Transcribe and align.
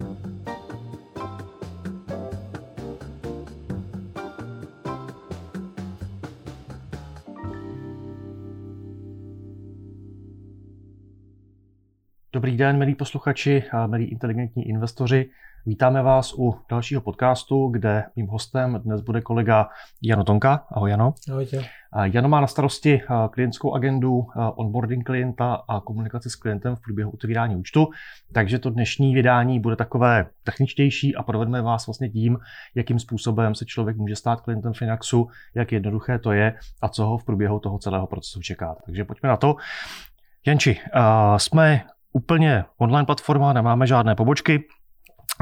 thank 0.00 0.18
you 0.24 0.37
Dobrý 12.38 12.56
den, 12.56 12.78
milí 12.78 12.94
posluchači 12.94 13.64
a 13.72 13.86
milí 13.86 14.04
inteligentní 14.04 14.68
investoři. 14.68 15.30
Vítáme 15.66 16.02
vás 16.02 16.34
u 16.38 16.54
dalšího 16.70 17.00
podcastu, 17.00 17.68
kde 17.68 18.04
mým 18.16 18.26
hostem 18.26 18.80
dnes 18.84 19.00
bude 19.00 19.20
kolega 19.20 19.68
Jano 20.02 20.24
Tonka. 20.24 20.66
Ahoj 20.72 20.90
Jano. 20.90 21.14
Ahojte. 21.30 21.64
Jano 22.02 22.28
má 22.28 22.40
na 22.40 22.46
starosti 22.46 23.00
klientskou 23.30 23.74
agendu, 23.74 24.26
onboarding 24.54 25.06
klienta 25.06 25.54
a 25.68 25.80
komunikaci 25.80 26.30
s 26.30 26.34
klientem 26.34 26.76
v 26.76 26.80
průběhu 26.80 27.10
otevírání 27.10 27.56
účtu, 27.56 27.88
takže 28.32 28.58
to 28.58 28.70
dnešní 28.70 29.14
vydání 29.14 29.60
bude 29.60 29.76
takové 29.76 30.26
techničtější 30.44 31.16
a 31.16 31.22
provedeme 31.22 31.62
vás 31.62 31.86
vlastně 31.86 32.08
tím, 32.08 32.38
jakým 32.74 32.98
způsobem 32.98 33.54
se 33.54 33.64
člověk 33.64 33.96
může 33.96 34.16
stát 34.16 34.40
klientem 34.40 34.72
Finaxu, 34.72 35.28
jak 35.54 35.72
jednoduché 35.72 36.18
to 36.18 36.32
je 36.32 36.54
a 36.82 36.88
co 36.88 37.06
ho 37.06 37.18
v 37.18 37.24
průběhu 37.24 37.60
toho 37.60 37.78
celého 37.78 38.06
procesu 38.06 38.40
čeká. 38.40 38.76
Takže 38.86 39.04
pojďme 39.04 39.28
na 39.28 39.36
to. 39.36 39.56
Janči, 40.46 40.80
jsme 41.36 41.82
úplně 42.18 42.64
online 42.78 43.06
platforma, 43.06 43.52
nemáme 43.52 43.86
žádné 43.86 44.14
pobočky, 44.14 44.64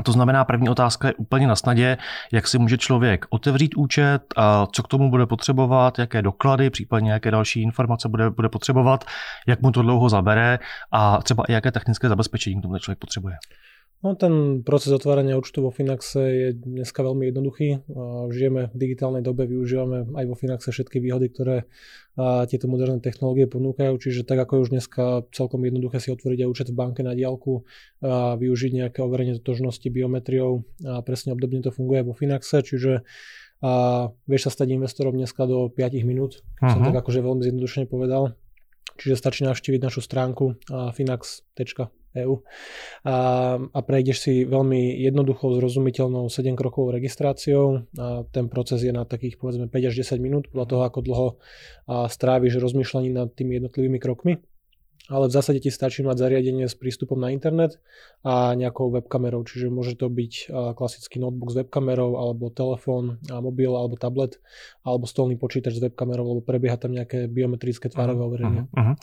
to 0.04 0.12
znamená, 0.12 0.44
první 0.44 0.68
otázka 0.68 1.08
je 1.08 1.14
úplně 1.14 1.46
na 1.46 1.56
snadě, 1.56 1.96
jak 2.32 2.46
si 2.46 2.58
může 2.58 2.78
člověk 2.78 3.26
otevřít 3.30 3.74
účet, 3.76 4.22
a 4.36 4.66
co 4.66 4.82
k 4.82 4.88
tomu 4.88 5.10
bude 5.10 5.26
potřebovat, 5.26 5.98
jaké 5.98 6.22
doklady, 6.22 6.70
případně 6.70 7.12
jaké 7.12 7.30
další 7.30 7.62
informace 7.62 8.08
bude, 8.08 8.30
bude 8.30 8.48
potřebovat, 8.48 9.04
jak 9.46 9.62
mu 9.62 9.70
to 9.70 9.82
dlouho 9.82 10.08
zabere 10.08 10.58
a 10.92 11.22
třeba 11.22 11.44
i 11.48 11.52
jaké 11.52 11.72
technické 11.72 12.08
zabezpečení 12.08 12.60
k 12.60 12.62
tomu 12.62 12.78
člověk 12.78 12.98
potřebuje. 12.98 13.36
No, 14.05 14.12
ten 14.12 14.60
proces 14.60 14.92
otvárania 14.92 15.41
účtu 15.41 15.64
vo 15.64 15.73
Finaxe 15.73 16.20
je 16.20 16.48
dneska 16.52 17.00
veľmi 17.00 17.32
jednoduchý. 17.32 17.80
Žijeme 18.29 18.68
v 18.68 18.76
digitálnej 18.76 19.24
dobe, 19.24 19.48
využívame 19.48 20.12
aj 20.12 20.24
vo 20.29 20.37
Finaxe 20.37 20.68
všetky 20.68 21.01
výhody, 21.01 21.32
ktoré 21.32 21.65
tieto 22.46 22.68
moderné 22.68 23.01
technológie 23.01 23.48
ponúkajú, 23.48 23.96
čiže 23.96 24.29
tak 24.29 24.45
ako 24.45 24.52
je 24.52 24.62
už 24.62 24.70
dneska 24.76 25.04
celkom 25.32 25.65
jednoduché 25.65 25.96
si 25.98 26.12
otvoriť 26.12 26.45
aj 26.45 26.48
účet 26.48 26.68
v 26.70 26.76
banke 26.76 27.01
na 27.01 27.16
diálku, 27.16 27.65
a 28.04 28.37
využiť 28.37 28.85
nejaké 28.85 29.01
overenie 29.01 29.40
totožnosti 29.40 29.88
biometriou 29.88 30.65
a 30.85 31.01
presne 31.01 31.32
obdobne 31.32 31.65
to 31.65 31.73
funguje 31.73 32.04
vo 32.04 32.13
Finaxe, 32.13 32.60
čiže 32.60 33.01
a 33.65 34.13
vieš 34.29 34.52
sa 34.52 34.60
stať 34.60 34.76
investorom 34.76 35.16
dneska 35.16 35.48
do 35.48 35.73
5 35.73 36.04
minút, 36.04 36.45
uh-huh. 36.45 36.68
som 36.68 36.85
tak 36.85 37.01
akože 37.01 37.24
veľmi 37.24 37.40
zjednodušene 37.40 37.88
povedal. 37.88 38.37
Čiže 39.01 39.16
stačí 39.16 39.48
navštíviť 39.48 39.80
našu 39.80 40.04
stránku 40.04 40.60
finax.com 40.68 41.88
EU 42.24 42.40
a, 43.04 43.16
a 43.60 43.80
prejdeš 43.84 44.18
si 44.24 44.34
veľmi 44.48 45.02
jednoduchou, 45.04 45.52
zrozumiteľnou 45.60 46.32
7 46.32 46.56
krokovou 46.56 46.95
registráciou 46.95 47.84
a 47.98 48.24
ten 48.32 48.48
proces 48.48 48.82
je 48.82 48.92
na 48.95 49.04
takých 49.04 49.36
povedzme 49.36 49.68
5 49.68 49.88
až 49.90 49.95
10 50.02 50.20
minút 50.23 50.45
podľa 50.48 50.66
toho, 50.66 50.82
ako 50.86 50.98
dlho 51.04 51.28
stráviš 52.08 52.58
rozmýšľaním 52.58 53.14
nad 53.14 53.28
tými 53.30 53.60
jednotlivými 53.62 53.98
krokmi 54.00 54.40
ale 55.07 55.30
v 55.30 55.32
zásade 55.32 55.62
ti 55.62 55.71
stačí 55.71 56.02
mať 56.02 56.18
zariadenie 56.18 56.66
s 56.66 56.74
prístupom 56.74 57.15
na 57.18 57.30
internet 57.30 57.79
a 58.26 58.54
nejakou 58.59 58.90
webkamerou, 58.90 59.46
čiže 59.46 59.71
môže 59.71 59.95
to 59.95 60.10
byť 60.10 60.51
klasický 60.74 61.23
notebook 61.23 61.54
s 61.54 61.63
webkamerou, 61.63 62.18
alebo 62.18 62.51
telefón, 62.51 63.23
mobil, 63.30 63.71
alebo 63.71 63.95
tablet, 63.95 64.43
alebo 64.82 65.06
stolný 65.06 65.38
počítač 65.38 65.78
s 65.78 65.82
webkamerou, 65.82 66.37
lebo 66.37 66.43
prebieha 66.43 66.75
tam 66.75 66.93
nejaké 66.93 67.31
biometrické 67.31 67.87
tvárové 67.87 68.19
uh-huh, 68.19 68.28
overenie. 68.28 68.62
Uh-huh. 68.75 68.94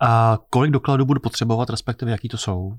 A 0.00 0.38
kolik 0.50 0.70
dokladů 0.70 1.04
budu 1.04 1.20
potřebovat, 1.20 1.70
respektive 1.70 2.10
jaký 2.10 2.28
to 2.28 2.36
jsou? 2.36 2.72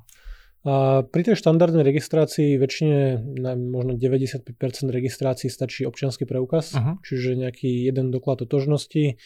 A 0.62 1.02
pri 1.02 1.26
tej 1.26 1.42
štandardnej 1.42 1.82
registrácii 1.82 2.62
väčšine, 2.62 3.18
možno 3.58 3.98
95% 3.98 4.46
registrácií 4.94 5.50
stačí 5.50 5.90
občianský 5.90 6.30
preukaz, 6.30 6.78
uh-huh. 6.78 7.02
čiže 7.02 7.34
nejaký 7.34 7.90
jeden 7.90 8.14
doklad 8.14 8.46
totožnosti, 8.46 9.18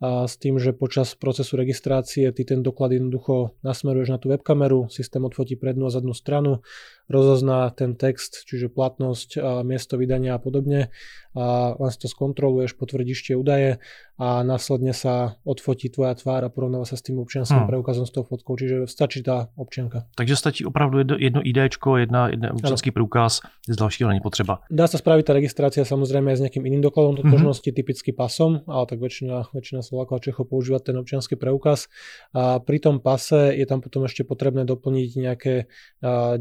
a 0.00 0.24
s 0.24 0.40
tým, 0.40 0.56
že 0.56 0.72
počas 0.72 1.12
procesu 1.12 1.60
registrácie 1.60 2.32
ty 2.32 2.48
ten 2.48 2.64
doklad 2.64 2.96
jednoducho 2.96 3.52
nasmeruješ 3.60 4.08
na 4.08 4.18
tú 4.18 4.32
webkameru, 4.32 4.88
systém 4.88 5.20
odfotí 5.20 5.60
prednú 5.60 5.86
a 5.86 5.92
zadnú 5.92 6.16
stranu, 6.16 6.64
rozozná 7.10 7.68
ten 7.74 7.98
text, 7.98 8.46
čiže 8.46 8.70
platnosť, 8.70 9.62
miesto 9.66 9.98
vydania 9.98 10.38
a 10.38 10.40
podobne 10.40 10.94
a 11.30 11.78
len 11.78 11.90
si 11.94 11.98
to 12.02 12.10
skontroluješ, 12.10 12.74
potvrdíš 12.74 13.30
tie 13.30 13.34
údaje 13.38 13.78
a 14.18 14.42
následne 14.42 14.90
sa 14.90 15.38
odfotí 15.46 15.86
tvoja 15.88 16.18
tvár 16.18 16.42
a 16.42 16.50
porovnáva 16.50 16.84
sa 16.84 16.98
s 16.98 17.06
tým 17.06 17.22
občianským 17.22 17.64
hmm. 17.64 17.70
preukazom 17.70 18.04
s 18.04 18.12
tou 18.12 18.26
fotkou, 18.26 18.58
čiže 18.58 18.90
stačí 18.90 19.22
tá 19.22 19.48
občianka. 19.54 20.10
Takže 20.18 20.34
stačí 20.36 20.60
opravdu 20.66 21.00
jedno, 21.00 21.16
jedno 21.16 21.40
IDčko, 21.40 22.02
jedna, 22.02 22.28
jedna 22.34 22.50
občianský 22.52 22.90
preukaz, 22.90 23.40
z 23.64 23.76
dalšího 23.78 24.10
není 24.10 24.20
potřeba. 24.20 24.60
Dá 24.68 24.90
sa 24.90 24.98
spraviť 24.98 25.24
tá 25.24 25.32
registrácia 25.32 25.86
samozrejme 25.86 26.34
aj 26.34 26.36
s 26.36 26.42
nejakým 26.44 26.66
iným 26.66 26.82
dokladom 26.82 27.16
totožnosti, 27.22 27.64
mm-hmm. 27.64 27.78
typicky 27.78 28.10
pasom, 28.10 28.66
ale 28.66 28.84
tak 28.90 28.98
väčšina, 28.98 29.54
väčšina 29.54 29.80
Slovákov 29.86 30.18
a 30.18 30.24
Čechov 30.26 30.50
používa 30.50 30.82
ten 30.82 30.98
občianský 30.98 31.38
preukaz. 31.38 31.86
A 32.34 32.58
pri 32.58 32.82
tom 32.82 32.98
pase 32.98 33.54
je 33.54 33.64
tam 33.64 33.80
potom 33.80 34.04
ešte 34.04 34.26
potrebné 34.26 34.66
doplniť 34.66 35.10
nejaké 35.16 35.54
a, 36.02 36.36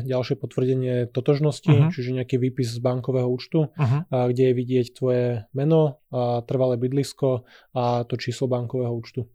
ďalšie 0.00 0.22
ďalšie, 0.22 0.40
potvrdenie 0.40 0.94
totožnosti, 1.12 1.68
uh-huh. 1.68 1.90
čiže 1.92 2.16
nejaký 2.16 2.40
výpis 2.40 2.72
z 2.72 2.80
bankového 2.80 3.28
účtu, 3.28 3.68
uh-huh. 3.68 4.00
a, 4.08 4.30
kde 4.32 4.48
je 4.48 4.54
vidieť 4.56 4.86
tvoje 4.96 5.24
meno, 5.52 6.00
a 6.08 6.40
trvalé 6.46 6.80
bydlisko 6.80 7.44
a 7.76 8.06
to 8.08 8.14
číslo 8.16 8.48
bankového 8.48 8.94
účtu. 8.94 9.28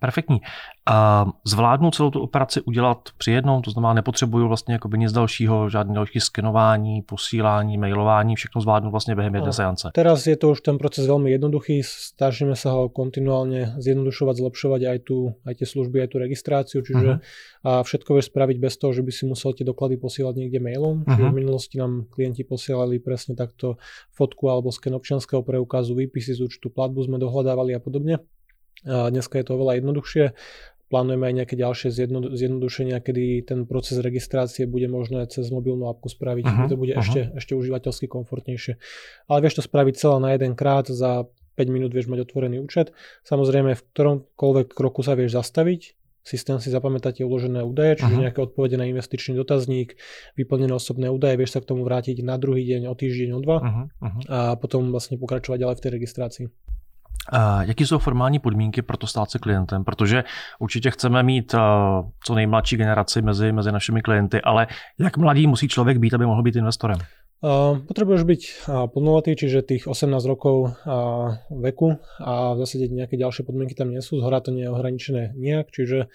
Perfektní. 0.00 0.40
A 0.86 1.26
zvládnu 1.44 1.90
celou 1.90 2.10
tu 2.10 2.20
operaci 2.20 2.60
udělat 2.60 2.98
při 3.18 3.32
jednom, 3.32 3.62
to 3.62 3.70
znamená, 3.70 3.94
nepotřebuju 3.94 4.48
vlastně 4.48 4.74
jako 4.74 4.88
nic 4.88 5.12
dalšího, 5.12 5.68
žádné 5.68 5.94
další 5.94 6.20
skenování, 6.20 7.02
posílání, 7.02 7.78
mailování, 7.78 8.36
všechno 8.36 8.60
zvládnu 8.60 8.90
vlastně 8.90 9.14
během 9.14 9.34
jedné 9.34 9.52
seance. 9.52 9.90
Teraz 9.94 10.26
je 10.26 10.36
to 10.36 10.50
už 10.50 10.60
ten 10.60 10.78
proces 10.78 11.04
veľmi 11.06 11.30
jednoduchý, 11.30 11.84
snažíme 11.84 12.56
sa 12.56 12.72
ho 12.72 12.88
kontinuálne 12.88 13.76
zjednodušovať, 13.76 14.34
zlepšovať 14.40 14.80
aj, 14.88 14.98
tu, 15.04 15.36
aj 15.44 15.54
tie 15.60 15.66
služby, 15.68 16.00
aj 16.00 16.08
tú 16.08 16.16
registráciu, 16.18 16.80
čiže 16.80 17.20
uh-huh. 17.20 17.68
a 17.68 17.84
všetko 17.84 18.16
vieš 18.16 18.32
spraviť 18.32 18.56
bez 18.56 18.74
toho, 18.80 18.96
že 18.96 19.04
by 19.04 19.12
si 19.12 19.28
musel 19.28 19.52
tie 19.52 19.68
doklady 19.68 20.00
posielať 20.00 20.34
niekde 20.36 20.64
mailom. 20.64 21.04
Uh-huh. 21.04 21.12
Čiže 21.12 21.28
v 21.28 21.36
minulosti 21.36 21.76
nám 21.76 22.08
klienti 22.08 22.42
posielali 22.42 22.98
presne 23.04 23.36
takto 23.36 23.76
fotku 24.16 24.48
alebo 24.48 24.72
sken 24.72 24.96
občianského 24.96 25.44
preukazu, 25.44 25.92
výpisy 25.92 26.40
z 26.40 26.48
účtu, 26.48 26.72
platbu 26.72 27.04
sme 27.04 27.20
dohľadávali 27.20 27.76
a 27.76 27.80
podobne. 27.84 28.24
Dneska 28.84 29.36
je 29.36 29.44
to 29.44 29.56
oveľa 29.60 29.82
jednoduchšie. 29.82 30.24
Plánujeme 30.90 31.30
aj 31.30 31.34
nejaké 31.38 31.54
ďalšie 31.54 31.94
zjednodušenia, 32.34 32.98
kedy 32.98 33.46
ten 33.46 33.62
proces 33.62 34.02
registrácie 34.02 34.66
bude 34.66 34.90
možné 34.90 35.22
cez 35.30 35.46
mobilnú 35.54 35.86
apku 35.86 36.10
spraviť. 36.10 36.42
Uh-huh, 36.42 36.66
to 36.66 36.74
bude 36.74 36.98
uh-huh. 36.98 37.04
ešte, 37.06 37.20
ešte 37.38 37.54
užívateľsky 37.54 38.10
komfortnejšie. 38.10 38.74
Ale 39.30 39.38
vieš 39.38 39.62
to 39.62 39.62
spraviť 39.62 39.94
celé 39.94 40.18
na 40.18 40.30
jeden 40.34 40.58
krát, 40.58 40.90
za 40.90 41.30
5 41.54 41.70
minút 41.70 41.94
vieš 41.94 42.10
mať 42.10 42.26
otvorený 42.26 42.58
účet. 42.58 42.90
Samozrejme, 43.22 43.78
v 43.78 43.82
ktoromkoľvek 43.94 44.74
kroku 44.74 45.06
sa 45.06 45.14
vieš 45.14 45.38
zastaviť, 45.38 45.94
systém 46.26 46.58
si 46.58 46.74
zapamätá 46.74 47.14
tie 47.14 47.22
uložené 47.22 47.62
údaje, 47.62 48.02
čiže 48.02 48.10
uh-huh. 48.10 48.24
nejaké 48.26 48.42
odpovede 48.42 48.74
na 48.74 48.90
investičný 48.90 49.38
dotazník, 49.38 49.94
vyplnené 50.34 50.74
osobné 50.74 51.06
údaje, 51.06 51.38
vieš 51.38 51.54
sa 51.54 51.62
k 51.62 51.70
tomu 51.70 51.86
vrátiť 51.86 52.18
na 52.26 52.34
druhý 52.34 52.66
deň, 52.66 52.90
o 52.90 52.94
týždeň, 52.98 53.30
o 53.30 53.40
dva 53.46 53.56
uh-huh. 53.62 53.86
a 54.26 54.38
potom 54.58 54.90
vlastne 54.90 55.22
pokračovať 55.22 55.58
ďalej 55.62 55.76
v 55.78 55.82
tej 55.86 55.92
registrácii. 56.02 56.46
Uh, 57.32 57.60
jaký 57.60 57.86
jsou 57.86 57.98
formální 57.98 58.38
podmínky 58.38 58.82
pro 58.82 58.96
to 58.96 59.06
stát 59.06 59.30
se 59.30 59.38
klientem? 59.38 59.84
Protože 59.84 60.24
určitě 60.58 60.90
chceme 60.90 61.22
mít 61.22 61.54
uh, 61.54 61.60
co 62.24 62.34
nejmladší 62.34 62.76
generaci 62.76 63.22
mezi, 63.22 63.52
mezi 63.52 63.72
našimi 63.72 64.02
klienty, 64.02 64.40
ale 64.40 64.66
jak 64.98 65.16
mladý 65.16 65.46
musí 65.46 65.68
člověk 65.68 65.98
být, 65.98 66.14
aby 66.14 66.26
mohl 66.26 66.42
být 66.42 66.56
investorem? 66.56 66.98
Uh, 67.40 67.80
potrebuješ 67.88 68.22
byť 68.28 68.42
uh, 68.44 68.84
plnoletý, 68.92 69.32
čiže 69.32 69.64
tých 69.64 69.88
18 69.88 70.12
rokov 70.28 70.76
uh, 70.84 71.40
veku 71.48 71.96
a 72.20 72.52
v 72.52 72.58
zásade 72.60 72.92
nejaké 72.92 73.16
ďalšie 73.16 73.48
podmienky 73.48 73.72
tam 73.72 73.88
nie 73.88 74.04
sú, 74.04 74.20
zhora 74.20 74.44
to 74.44 74.52
nie 74.52 74.68
je 74.68 74.72
ohraničené 74.76 75.32
nejak, 75.40 75.72
čiže 75.72 76.12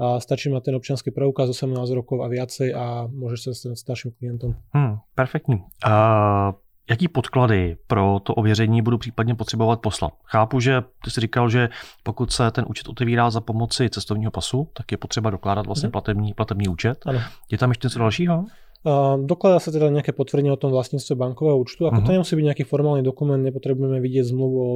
stačí 0.00 0.48
mať 0.48 0.72
ten 0.72 0.74
občianský 0.74 1.12
preukaz 1.12 1.52
18 1.52 1.76
rokov 1.92 2.24
a 2.24 2.26
viacej 2.32 2.72
a 2.72 3.06
môžeš 3.12 3.40
sa 3.44 3.50
stať 3.52 3.76
starším 3.76 4.10
klientom. 4.16 4.56
Hmm, 4.72 5.04
perfektní. 5.12 5.60
Uh, 5.84 6.56
Jaký 6.90 7.08
podklady 7.08 7.76
pro 7.86 8.20
to 8.22 8.34
ověření 8.34 8.82
budu 8.82 8.98
případně 8.98 9.34
potřebovat 9.34 9.80
poslat? 9.80 10.12
Chápu, 10.24 10.60
že 10.60 10.82
ty 11.04 11.10
jsi 11.10 11.20
říkal, 11.20 11.50
že 11.50 11.68
pokud 12.02 12.32
se 12.32 12.50
ten 12.50 12.64
účet 12.68 12.88
otevírá 12.88 13.30
za 13.30 13.40
pomoci 13.40 13.90
cestovního 13.90 14.30
pasu, 14.30 14.68
tak 14.72 14.92
je 14.92 14.98
potřeba 14.98 15.30
dokládat 15.30 15.66
vlastně 15.66 15.86
mhm. 15.86 15.92
platební, 15.92 16.34
platební 16.34 16.68
účet. 16.68 16.98
Ano. 17.06 17.20
Je 17.50 17.58
tam 17.58 17.70
ještě 17.70 17.86
něco 17.86 17.98
dalšího? 17.98 18.44
Dokladá 18.82 19.62
sa 19.62 19.70
teda 19.70 19.94
nejaké 19.94 20.10
potvrdenie 20.10 20.50
o 20.50 20.58
tom 20.58 20.74
vlastníctve 20.74 21.14
bankového 21.14 21.54
účtu. 21.54 21.86
Ako 21.86 22.02
uh-huh. 22.02 22.06
to 22.06 22.10
mhm. 22.10 22.16
nemusí 22.18 22.32
byť 22.34 22.46
nejaký 22.50 22.64
formálny 22.66 23.02
dokument, 23.06 23.38
nepotrebujeme 23.38 24.02
vidieť 24.02 24.34
zmluvu 24.34 24.58
o 24.58 24.72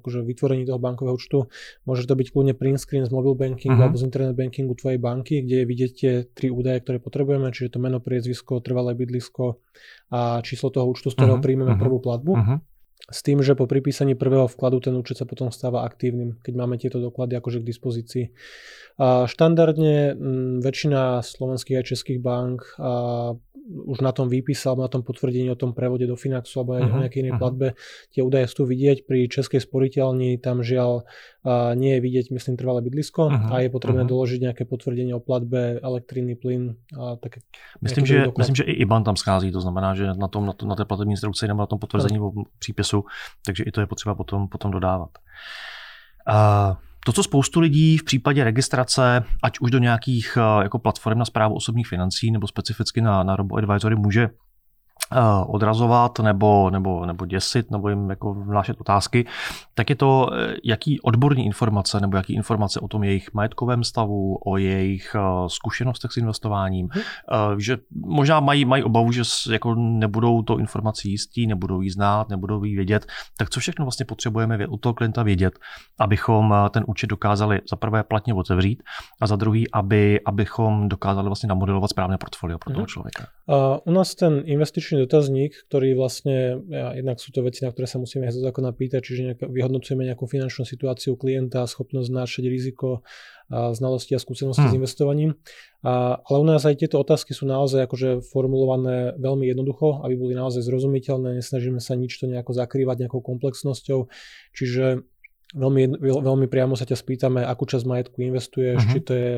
akože 0.00 0.24
vytvorení 0.24 0.64
toho 0.64 0.80
bankového 0.80 1.20
účtu. 1.20 1.52
Môže 1.84 2.08
to 2.08 2.16
byť 2.16 2.32
kľudne 2.32 2.56
print 2.56 2.80
screen 2.80 3.04
z 3.04 3.12
mobile 3.12 3.36
bankingu 3.36 3.76
uh-huh. 3.76 3.92
alebo 3.92 4.00
z 4.00 4.08
internet 4.08 4.32
bankingu 4.32 4.72
tvojej 4.80 4.96
banky, 4.96 5.44
kde 5.44 5.68
vidíte 5.68 5.92
tie 5.92 6.12
tri 6.24 6.48
údaje, 6.48 6.80
ktoré 6.80 7.04
potrebujeme, 7.04 7.52
čiže 7.52 7.76
to 7.76 7.78
meno, 7.84 8.00
priezvisko, 8.00 8.64
trvalé 8.64 8.96
bydlisko 8.96 9.60
a 10.08 10.40
číslo 10.40 10.72
toho 10.72 10.88
účtu, 10.88 11.12
z 11.12 11.20
ktorého 11.20 11.36
uh-huh. 11.36 11.44
príjmeme 11.44 11.76
uh-huh. 11.76 11.84
prvú 11.84 12.00
platbu. 12.00 12.32
Uh-huh. 12.32 12.58
S 13.10 13.18
tým, 13.22 13.42
že 13.42 13.58
po 13.58 13.66
pripísaní 13.66 14.14
prvého 14.14 14.46
vkladu 14.46 14.78
ten 14.78 14.94
účet 14.94 15.18
sa 15.18 15.26
potom 15.26 15.50
stáva 15.50 15.82
aktívnym, 15.82 16.38
keď 16.44 16.52
máme 16.54 16.78
tieto 16.78 17.02
doklady 17.02 17.34
akože 17.38 17.58
k 17.62 17.68
dispozícii. 17.68 18.24
A 19.00 19.24
štandardne 19.26 20.14
m, 20.14 20.60
väčšina 20.60 21.24
slovenských 21.24 21.80
a 21.80 21.86
českých 21.86 22.20
bank 22.22 22.76
a 22.78 22.92
už 23.62 24.02
na 24.02 24.10
tom 24.10 24.26
výpise 24.26 24.66
alebo 24.66 24.82
na 24.82 24.90
tom 24.90 25.06
potvrdení 25.06 25.46
o 25.50 25.58
tom 25.58 25.70
prevode 25.70 26.06
do 26.06 26.18
Finaxu 26.18 26.60
alebo 26.60 26.76
uh-huh, 26.76 26.82
o 26.82 26.96
mhm, 26.98 27.00
nejakej 27.06 27.20
inej 27.22 27.32
uh-huh. 27.34 27.42
platbe 27.42 27.66
tie 28.10 28.20
údaje 28.20 28.46
sú 28.50 28.66
vidieť. 28.66 29.06
Pri 29.06 29.30
českej 29.30 29.62
sporiteľni 29.62 30.36
tam 30.42 30.66
žiaľ 30.66 31.06
a 31.42 31.74
nie 31.74 31.98
je 31.98 32.00
vidieť, 32.06 32.26
myslím, 32.30 32.54
trvalé 32.54 32.86
bydlisko 32.86 33.22
uh-huh, 33.26 33.50
a 33.54 33.66
je 33.66 33.68
potrebné 33.70 34.06
uh-huh. 34.06 34.14
doložiť 34.14 34.40
nejaké 34.50 34.62
potvrdenie 34.66 35.14
o 35.14 35.22
platbe, 35.22 35.78
elektriny, 35.82 36.38
plyn 36.38 36.78
a 36.94 37.18
také. 37.18 37.42
Myslím, 37.82 38.06
že, 38.06 38.30
myslím, 38.30 38.56
že 38.62 38.64
i 38.66 38.74
IBAN 38.82 39.02
tam 39.02 39.18
schází, 39.18 39.50
to 39.50 39.58
znamená, 39.58 39.94
že 39.94 40.14
na, 40.14 40.28
tom, 40.30 40.46
na, 40.46 40.54
to, 40.54 40.66
na 40.66 40.74
té 40.78 40.84
platební 40.84 41.18
instrukci 41.18 41.48
nebo 41.48 41.62
na 41.62 41.70
tom 41.70 41.78
potvrzení 41.78 42.18
uh-huh. 42.18 42.46
o 42.46 42.50
přípisu, 42.58 42.91
takže 43.46 43.64
i 43.64 43.70
to 43.70 43.80
je 43.80 43.86
potřeba 43.86 44.14
potom, 44.14 44.48
potom 44.48 44.70
dodávat. 44.70 45.10
Uh, 46.28 46.76
to, 47.06 47.12
co 47.12 47.22
spoustu 47.22 47.60
lidí 47.60 47.98
v 47.98 48.04
případě 48.04 48.44
registrace, 48.44 49.24
ať 49.42 49.58
už 49.60 49.70
do 49.70 49.78
nějakých 49.78 50.38
eh, 50.40 50.62
jako 50.62 50.78
platform 50.78 51.18
na 51.18 51.24
zprávu 51.24 51.54
osobních 51.54 51.88
financí 51.88 52.30
nebo 52.30 52.46
specificky 52.46 53.00
na, 53.00 53.22
na 53.22 53.36
Robo 53.36 53.56
Advisory 53.56 53.96
může 53.96 54.28
odrazovat 55.46 56.18
nebo, 56.18 56.70
nebo, 56.70 57.06
nebo 57.06 57.26
děsit 57.26 57.70
nebo 57.70 57.88
jim 57.88 58.10
jako 58.10 58.34
vnášet 58.34 58.80
otázky, 58.80 59.26
tak 59.74 59.90
je 59.90 59.96
to, 59.96 60.30
eh, 60.34 60.54
jaký 60.64 61.00
odborní 61.00 61.46
informace 61.46 62.00
nebo 62.00 62.16
jaký 62.16 62.34
informace 62.34 62.80
o 62.80 62.88
tom 62.88 63.04
jejich 63.04 63.34
majetkovém 63.34 63.84
stavu, 63.84 64.38
o 64.46 64.56
jejich 64.56 65.14
eh, 65.14 65.20
zkušenostech 65.46 66.12
s 66.12 66.16
investováním, 66.16 66.88
hmm. 66.90 67.60
že 67.60 67.78
možná 68.06 68.40
mají, 68.40 68.64
mají 68.64 68.82
obavu, 68.82 69.12
že 69.12 69.22
jako 69.50 69.74
nebudou 69.74 70.42
to 70.42 70.58
informací 70.58 71.10
jistí, 71.10 71.46
nebudou 71.46 71.80
jí 71.80 71.90
znát, 71.90 72.28
nebudou 72.28 72.64
jí 72.64 72.76
vědět, 72.76 73.06
tak 73.38 73.50
co 73.50 73.60
všechno 73.60 73.84
vlastně 73.84 74.06
potřebujeme 74.06 74.66
u 74.66 74.76
toho 74.76 74.94
klienta 74.94 75.22
vědět, 75.22 75.58
abychom 76.00 76.54
ten 76.70 76.84
účet 76.86 77.06
dokázali 77.06 77.60
za 77.70 77.76
prvé 77.76 78.02
platně 78.02 78.34
otevřít 78.34 78.82
a 79.20 79.26
za 79.26 79.36
druhý, 79.36 79.70
aby, 79.70 80.20
abychom 80.26 80.88
dokázali 80.88 81.26
vlastně 81.26 81.48
namodelovat 81.48 81.90
správné 81.90 82.18
portfolio 82.18 82.58
pro 82.58 82.70
toho 82.70 82.82
hmm. 82.82 82.86
člověka. 82.86 83.24
U 83.50 83.90
nás 83.90 84.14
ten 84.14 84.46
investičný 84.46 85.02
dotazník, 85.02 85.66
ktorý 85.66 85.98
vlastne, 85.98 86.62
ja, 86.70 86.94
jednak 86.94 87.18
sú 87.18 87.34
to 87.34 87.42
veci, 87.42 87.66
na 87.66 87.74
ktoré 87.74 87.90
sa 87.90 87.98
musíme 87.98 88.30
aj 88.30 88.38
zo 88.38 88.42
zákona 88.46 88.70
pýtať, 88.70 89.02
čiže 89.02 89.20
nejak, 89.26 89.40
vyhodnocujeme 89.50 90.06
nejakú 90.06 90.30
finančnú 90.30 90.62
situáciu 90.62 91.18
klienta, 91.18 91.66
schopnosť 91.66 92.06
znášať 92.06 92.44
riziko, 92.46 93.02
a 93.52 93.76
znalosti 93.76 94.16
a 94.16 94.22
skúsenosti 94.22 94.64
hmm. 94.64 94.72
s 94.72 94.78
investovaním. 94.80 95.30
A, 95.84 96.22
ale 96.24 96.36
u 96.40 96.46
nás 96.46 96.64
aj 96.64 96.80
tieto 96.80 96.96
otázky 96.96 97.36
sú 97.36 97.44
naozaj 97.44 97.84
akože 97.84 98.24
formulované 98.24 99.12
veľmi 99.20 99.44
jednoducho, 99.44 100.00
aby 100.06 100.16
boli 100.16 100.32
naozaj 100.32 100.64
zrozumiteľné, 100.64 101.36
nesnažíme 101.42 101.76
sa 101.82 101.92
nič 101.92 102.16
to 102.16 102.30
nejako 102.30 102.56
zakrývať 102.56 103.04
nejakou 103.04 103.20
komplexnosťou, 103.20 104.08
čiže 104.56 105.04
Veľmi, 105.52 106.00
veľmi 106.00 106.48
priamo 106.48 106.80
sa 106.80 106.88
ťa 106.88 106.96
spýtame, 106.96 107.44
akú 107.44 107.68
časť 107.68 107.84
majetku 107.84 108.24
investuješ, 108.24 108.80
uh-huh. 108.80 108.92
či 108.96 108.98
to 109.04 109.12
je 109.12 109.30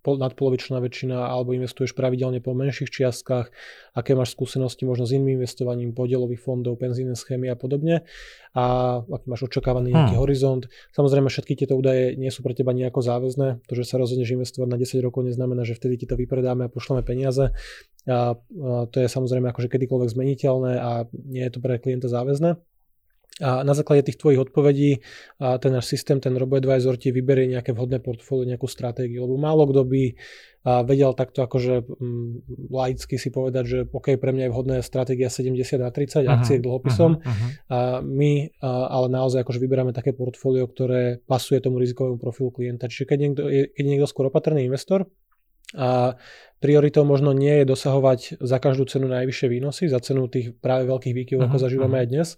nadpolovičná 0.00 0.80
väčšina, 0.80 1.20
alebo 1.28 1.52
investuješ 1.52 1.92
pravidelne 1.92 2.40
po 2.40 2.56
menších 2.56 2.88
čiastkách, 2.88 3.52
aké 3.92 4.16
máš 4.16 4.32
skúsenosti 4.32 4.88
možno 4.88 5.04
s 5.04 5.12
iným 5.12 5.36
investovaním, 5.36 5.92
podielových 5.92 6.40
fondov, 6.40 6.80
penzíne 6.80 7.12
schémy 7.12 7.52
a 7.52 7.60
podobne 7.60 8.08
a 8.56 8.64
aký 9.04 9.26
máš 9.28 9.52
očakávaný 9.52 9.92
nejaký 9.92 10.16
uh-huh. 10.16 10.24
horizont. 10.24 10.64
Samozrejme, 10.96 11.28
všetky 11.28 11.52
tieto 11.60 11.76
údaje 11.76 12.16
nie 12.16 12.32
sú 12.32 12.40
pre 12.40 12.56
teba 12.56 12.72
nejako 12.72 13.04
záväzné. 13.04 13.60
To, 13.68 13.72
že 13.76 13.84
sa 13.84 14.00
rozhodneš 14.00 14.32
investovať 14.32 14.68
na 14.72 14.80
10 14.80 15.04
rokov, 15.04 15.28
neznamená, 15.28 15.68
že 15.68 15.76
vtedy 15.76 16.00
ti 16.00 16.06
to 16.08 16.16
vypredáme 16.16 16.66
a 16.66 16.72
pošleme 16.72 17.04
peniaze. 17.04 17.52
A, 18.08 18.32
a 18.32 18.88
to 18.88 18.96
je 18.96 19.12
samozrejme 19.12 19.52
akože 19.52 19.68
kedykoľvek 19.68 20.08
zmeniteľné 20.08 20.72
a 20.80 20.90
nie 21.12 21.44
je 21.44 21.52
to 21.52 21.60
pre 21.60 21.76
klienta 21.76 22.08
záväzné. 22.08 22.56
A 23.40 23.64
na 23.64 23.72
základe 23.72 24.06
tých 24.06 24.20
tvojich 24.20 24.40
odpovedí 24.40 25.00
a 25.40 25.56
ten 25.56 25.72
náš 25.72 25.92
systém, 25.92 26.20
ten 26.20 26.36
RoboAdvisor 26.36 27.00
ti 27.00 27.10
vyberie 27.10 27.48
nejaké 27.48 27.72
vhodné 27.72 28.04
portfólio, 28.04 28.48
nejakú 28.48 28.68
stratégiu, 28.68 29.24
lebo 29.24 29.40
málo 29.40 29.64
kto 29.68 29.82
by 29.88 30.02
a 30.60 30.84
vedel 30.84 31.16
takto 31.16 31.40
akože 31.40 31.88
um, 31.88 32.44
laicky 32.68 33.16
si 33.16 33.32
povedať, 33.32 33.64
že 33.64 33.78
OK, 33.88 34.20
pre 34.20 34.28
mňa 34.36 34.44
je 34.48 34.52
vhodná 34.52 34.76
stratégia 34.84 35.32
70 35.32 35.56
na 35.80 35.88
30 35.88 36.20
uh-huh, 36.20 36.36
akcie 36.36 36.60
k 36.60 36.64
dlhopisom. 36.68 37.16
Uh-huh, 37.16 37.24
uh-huh. 37.24 37.50
A 37.72 37.78
my 38.04 38.52
a, 38.60 38.92
ale 38.92 39.06
naozaj 39.08 39.40
akože 39.40 39.56
vyberáme 39.56 39.96
také 39.96 40.12
portfólio, 40.12 40.68
ktoré 40.68 41.24
pasuje 41.24 41.64
tomu 41.64 41.80
rizikovému 41.80 42.20
profilu 42.20 42.52
klienta. 42.52 42.92
Čiže 42.92 43.08
keď 43.08 43.18
niekto 43.24 43.42
je, 43.48 43.72
keď 43.72 43.82
je 43.88 43.88
niekto 43.88 44.08
skôr 44.12 44.28
opatrný 44.28 44.68
investor, 44.68 45.08
a 45.74 46.18
prioritou 46.60 47.08
možno 47.08 47.32
nie 47.32 47.64
je 47.64 47.72
dosahovať 47.72 48.36
za 48.36 48.60
každú 48.60 48.84
cenu 48.84 49.08
najvyššie 49.08 49.48
výnosy, 49.48 49.88
za 49.88 49.96
cenu 50.04 50.28
tých 50.28 50.52
práve 50.60 50.84
veľkých 50.84 51.14
výkyvov, 51.16 51.40
uh-huh, 51.40 51.50
ako 51.50 51.56
mhm, 51.56 51.64
zažívame 51.64 51.96
uh-huh. 51.96 52.04
aj 52.04 52.12
dnes, 52.12 52.28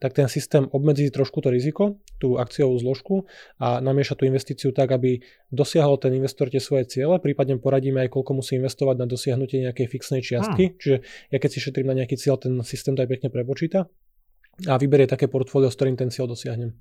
tak 0.00 0.16
ten 0.16 0.26
systém 0.32 0.64
obmedzí 0.72 1.12
trošku 1.12 1.44
to 1.44 1.52
riziko, 1.52 2.00
tú 2.16 2.40
akciovú 2.40 2.72
zložku 2.80 3.28
a 3.60 3.84
namieša 3.84 4.16
tú 4.16 4.24
investíciu 4.24 4.72
tak, 4.72 4.96
aby 4.96 5.20
dosiahol 5.52 6.00
ten 6.00 6.16
investor 6.16 6.48
tie 6.48 6.58
svoje 6.58 6.88
ciele, 6.88 7.20
prípadne 7.20 7.60
poradíme 7.60 8.00
aj, 8.08 8.16
koľko 8.16 8.40
musí 8.40 8.56
investovať 8.56 8.96
na 8.96 9.06
dosiahnutie 9.06 9.68
nejakej 9.68 9.86
fixnej 9.92 10.24
čiastky, 10.24 10.72
uh-huh. 10.72 10.80
čiže 10.80 10.96
ja 11.28 11.38
keď 11.38 11.50
si 11.52 11.58
šetrím 11.60 11.92
na 11.92 12.00
nejaký 12.00 12.16
cieľ, 12.16 12.40
ten 12.40 12.56
systém 12.64 12.96
to 12.96 13.04
aj 13.04 13.12
pekne 13.12 13.28
prepočíta 13.28 13.84
a 14.64 14.74
vyberie 14.80 15.04
také 15.04 15.28
portfólio, 15.28 15.68
s 15.68 15.76
ktorým 15.76 16.00
ten 16.00 16.08
cieľ 16.08 16.32
dosiahnem. 16.32 16.72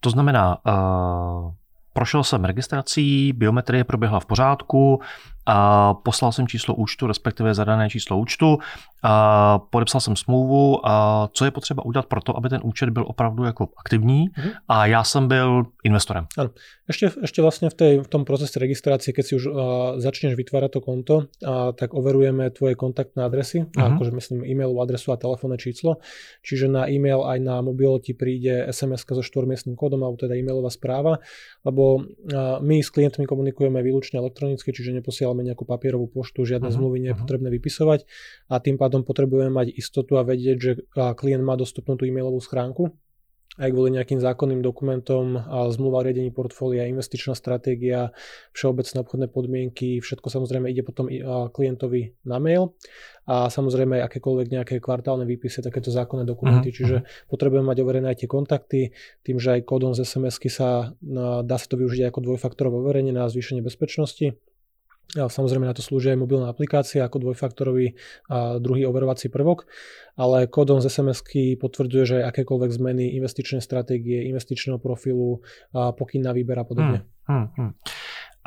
To 0.00 0.08
znamená, 0.08 0.64
uh 0.64 1.65
Prošel 1.96 2.24
jsem 2.24 2.44
registrací, 2.44 3.32
biometrie 3.32 3.84
proběhla 3.84 4.20
v 4.20 4.26
pořádku, 4.26 5.00
a 5.46 5.94
poslal 5.94 6.32
jsem 6.32 6.48
číslo 6.48 6.74
účtu, 6.74 7.06
respektive 7.06 7.54
zadané 7.54 7.90
číslo 7.90 8.18
účtu, 8.18 8.58
a 9.06 9.58
podepsal 9.70 10.00
jsem 10.00 10.16
smlouvu, 10.16 10.88
a 10.88 11.28
co 11.32 11.44
je 11.44 11.50
potřeba 11.50 11.84
udělat 11.84 12.06
pro 12.06 12.20
to, 12.20 12.36
aby 12.36 12.48
ten 12.48 12.60
účet 12.64 12.90
byl 12.90 13.04
opravdu 13.08 13.44
jako 13.44 13.68
aktivní 13.78 14.28
mm-hmm. 14.28 14.52
a 14.68 14.86
já 14.86 15.04
jsem 15.04 15.28
byl 15.28 15.62
investorem. 15.84 16.26
Ano. 16.38 16.50
Ešte, 16.86 17.18
ešte 17.18 17.42
vlastne 17.42 17.66
v, 17.66 17.74
tej, 17.74 17.92
v 18.06 18.08
tom 18.08 18.22
procese 18.22 18.62
registrácie, 18.62 19.10
keď 19.10 19.24
si 19.26 19.34
už 19.34 19.44
uh, 19.50 19.54
začneš 19.98 20.38
vytvárať 20.38 20.78
to 20.78 20.80
konto, 20.86 21.16
uh, 21.26 21.74
tak 21.74 21.90
overujeme 21.98 22.46
tvoje 22.54 22.78
kontaktné 22.78 23.26
adresy, 23.26 23.66
mm-hmm. 23.66 23.98
akože 23.98 24.10
myslím 24.14 24.38
e-mailovú 24.46 24.86
adresu 24.86 25.10
a 25.10 25.18
telefónne 25.18 25.58
číslo. 25.58 25.98
Čiže 26.46 26.70
na 26.70 26.86
e-mail 26.86 27.26
aj 27.26 27.42
na 27.42 27.58
mobil 27.58 27.90
ti 27.98 28.14
príde 28.14 28.70
SMS 28.70 29.02
so 29.02 29.18
štvormiestným 29.18 29.74
kódom, 29.74 30.06
alebo 30.06 30.14
teda 30.14 30.38
e-mailová 30.38 30.70
správa, 30.70 31.18
lebo 31.66 32.06
uh, 32.06 32.62
my 32.62 32.78
s 32.78 32.94
klientmi 32.94 33.26
komunikujeme 33.26 33.82
výlučne 33.82 34.22
elektronicky, 34.22 34.70
čiže 34.70 34.94
neposielame 34.94 35.42
nejakú 35.42 35.66
papierovú 35.66 36.06
poštu, 36.06 36.46
žiadne 36.46 36.70
uh-huh, 36.70 36.78
zmluvy 36.78 37.02
nie 37.02 37.10
je 37.10 37.18
uh-huh. 37.18 37.22
potrebné 37.26 37.50
vypisovať 37.50 38.06
a 38.46 38.62
tým 38.62 38.78
pádom 38.78 38.95
potrebujeme 39.02 39.52
mať 39.52 39.74
istotu 39.74 40.16
a 40.16 40.24
vedieť, 40.24 40.56
že 40.56 40.72
klient 40.94 41.44
má 41.44 41.58
dostupnú 41.58 41.98
tú 41.98 42.06
e-mailovú 42.06 42.40
schránku. 42.40 42.94
Aj 43.56 43.72
kvôli 43.72 43.96
nejakým 43.96 44.20
zákonným 44.20 44.60
dokumentom, 44.60 45.40
a 45.40 45.64
zmluva 45.72 46.00
o 46.00 46.04
riadení 46.04 46.28
portfólia, 46.28 46.92
investičná 46.92 47.32
stratégia, 47.32 48.12
všeobecné 48.52 49.00
obchodné 49.00 49.26
podmienky, 49.32 49.96
všetko 50.04 50.28
samozrejme 50.28 50.68
ide 50.68 50.84
potom 50.84 51.08
klientovi 51.56 52.20
na 52.28 52.36
mail. 52.36 52.76
A 53.24 53.48
samozrejme 53.48 53.96
aj 53.96 54.12
akékoľvek 54.12 54.46
nejaké 54.52 54.74
kvartálne 54.76 55.24
výpisy, 55.24 55.64
takéto 55.64 55.88
zákonné 55.88 56.28
dokumenty, 56.28 56.68
uh-huh. 56.68 56.78
čiže 56.84 56.96
potrebujeme 57.32 57.64
mať 57.64 57.80
overené 57.80 58.12
aj 58.12 58.22
tie 58.22 58.28
kontakty, 58.28 58.80
tým, 59.24 59.40
že 59.40 59.56
aj 59.56 59.64
kódom 59.64 59.96
z 59.96 60.04
SMS-ky 60.04 60.52
sa 60.52 60.92
dá 61.40 61.56
sa 61.56 61.66
to 61.66 61.80
využiť 61.80 62.12
ako 62.12 62.28
dvojfaktorové 62.28 62.76
overenie 62.76 63.16
na 63.16 63.24
zvýšenie 63.24 63.64
bezpečnosti 63.64 64.36
Samozrejme 65.14 65.70
na 65.70 65.76
to 65.76 65.86
slúži 65.86 66.10
aj 66.10 66.18
mobilná 66.18 66.50
aplikácia 66.50 67.06
ako 67.06 67.30
dvojfaktorový 67.30 67.94
a 68.26 68.58
druhý 68.58 68.84
overovací 68.90 69.30
prvok, 69.30 69.70
ale 70.18 70.50
kódom 70.50 70.82
z 70.82 70.90
SMS-ky 70.90 71.54
potvrdzuje, 71.56 72.04
že 72.06 72.14
aj 72.20 72.34
akékoľvek 72.34 72.70
zmeny 72.74 73.14
investičnej 73.14 73.62
stratégie, 73.62 74.26
investičného 74.26 74.82
profilu, 74.82 75.40
a 75.70 75.94
pokyn 75.94 76.26
na 76.26 76.34
výber 76.34 76.58
a 76.58 76.66
podobne. 76.66 77.06
Hmm, 77.30 77.46
hmm, 77.46 77.48
hmm. 77.56 77.72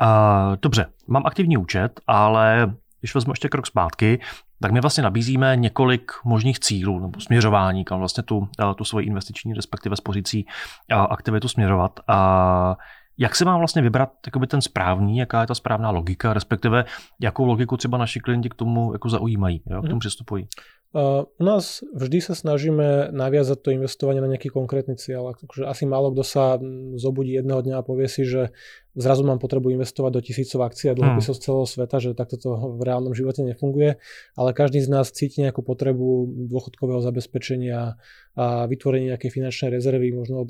Uh, 0.00 0.56
dobře, 0.62 0.86
mám 1.08 1.26
aktivní 1.26 1.56
účet, 1.56 2.00
ale 2.06 2.74
když 3.00 3.14
vezmu 3.14 3.32
ještě 3.32 3.48
krok 3.48 3.66
zpátky, 3.66 4.20
tak 4.62 4.72
my 4.72 4.80
vlastně 4.80 5.02
nabízíme 5.02 5.56
několik 5.56 6.12
možných 6.24 6.60
cílů 6.60 7.00
nebo 7.00 7.20
směřování, 7.20 7.84
kam 7.84 7.98
vlastně 7.98 8.22
tu, 8.22 8.48
tu 8.76 8.84
svoji 8.84 9.06
investiční, 9.06 9.54
respektive 9.54 9.96
spořící 9.96 10.46
aktivitu 10.88 11.48
směřovat. 11.48 12.00
A 12.08 12.76
jak 13.20 13.36
se 13.36 13.44
mám 13.44 13.58
vlastně 13.58 13.82
vybrat 13.82 14.12
jakoby 14.26 14.46
ten 14.46 14.60
správný, 14.60 15.18
jaká 15.18 15.40
je 15.40 15.46
ta 15.46 15.54
správná 15.54 15.90
logika, 15.90 16.32
respektive 16.32 16.84
jakou 17.20 17.44
logiku 17.44 17.76
třeba 17.76 17.98
naši 17.98 18.20
klienti 18.20 18.48
k 18.48 18.54
tomu 18.54 18.92
jako 18.92 19.08
zaujímají, 19.08 19.62
jo, 19.70 19.78
k 19.78 19.82
tomu 19.82 19.94
mhm. 19.94 19.98
přistupují? 19.98 20.48
Uh, 20.90 21.22
u 21.38 21.44
nás 21.46 21.86
vždy 21.94 22.18
sa 22.18 22.34
snažíme 22.34 23.14
naviazať 23.14 23.62
to 23.62 23.70
investovanie 23.70 24.18
na 24.18 24.26
nejaký 24.26 24.50
konkrétny 24.50 24.98
cieľ. 24.98 25.30
Akože 25.30 25.62
asi 25.62 25.86
málo 25.86 26.10
kto 26.10 26.26
sa 26.26 26.58
zobudí 26.98 27.38
jedného 27.38 27.62
dňa 27.62 27.78
a 27.78 27.86
povie 27.86 28.10
si, 28.10 28.26
že 28.26 28.50
zrazu 28.98 29.22
mám 29.22 29.38
potrebu 29.38 29.70
investovať 29.70 30.10
do 30.10 30.20
tisícov 30.20 30.66
akcií 30.66 30.90
a 30.90 30.98
dlhopisov 30.98 31.34
hmm. 31.34 31.38
z 31.38 31.44
celého 31.46 31.66
sveta, 31.66 31.96
že 32.02 32.10
takto 32.18 32.36
to 32.40 32.48
v 32.74 32.82
reálnom 32.82 33.14
živote 33.14 33.46
nefunguje, 33.46 34.02
ale 34.34 34.50
každý 34.50 34.82
z 34.82 34.88
nás 34.90 35.14
cíti 35.14 35.46
nejakú 35.46 35.62
potrebu 35.62 36.26
dôchodkového 36.50 36.98
zabezpečenia 36.98 38.00
a 38.34 38.46
vytvorenie 38.66 39.14
nejakej 39.14 39.30
finančnej 39.30 39.70
rezervy, 39.74 40.14
možno 40.14 40.46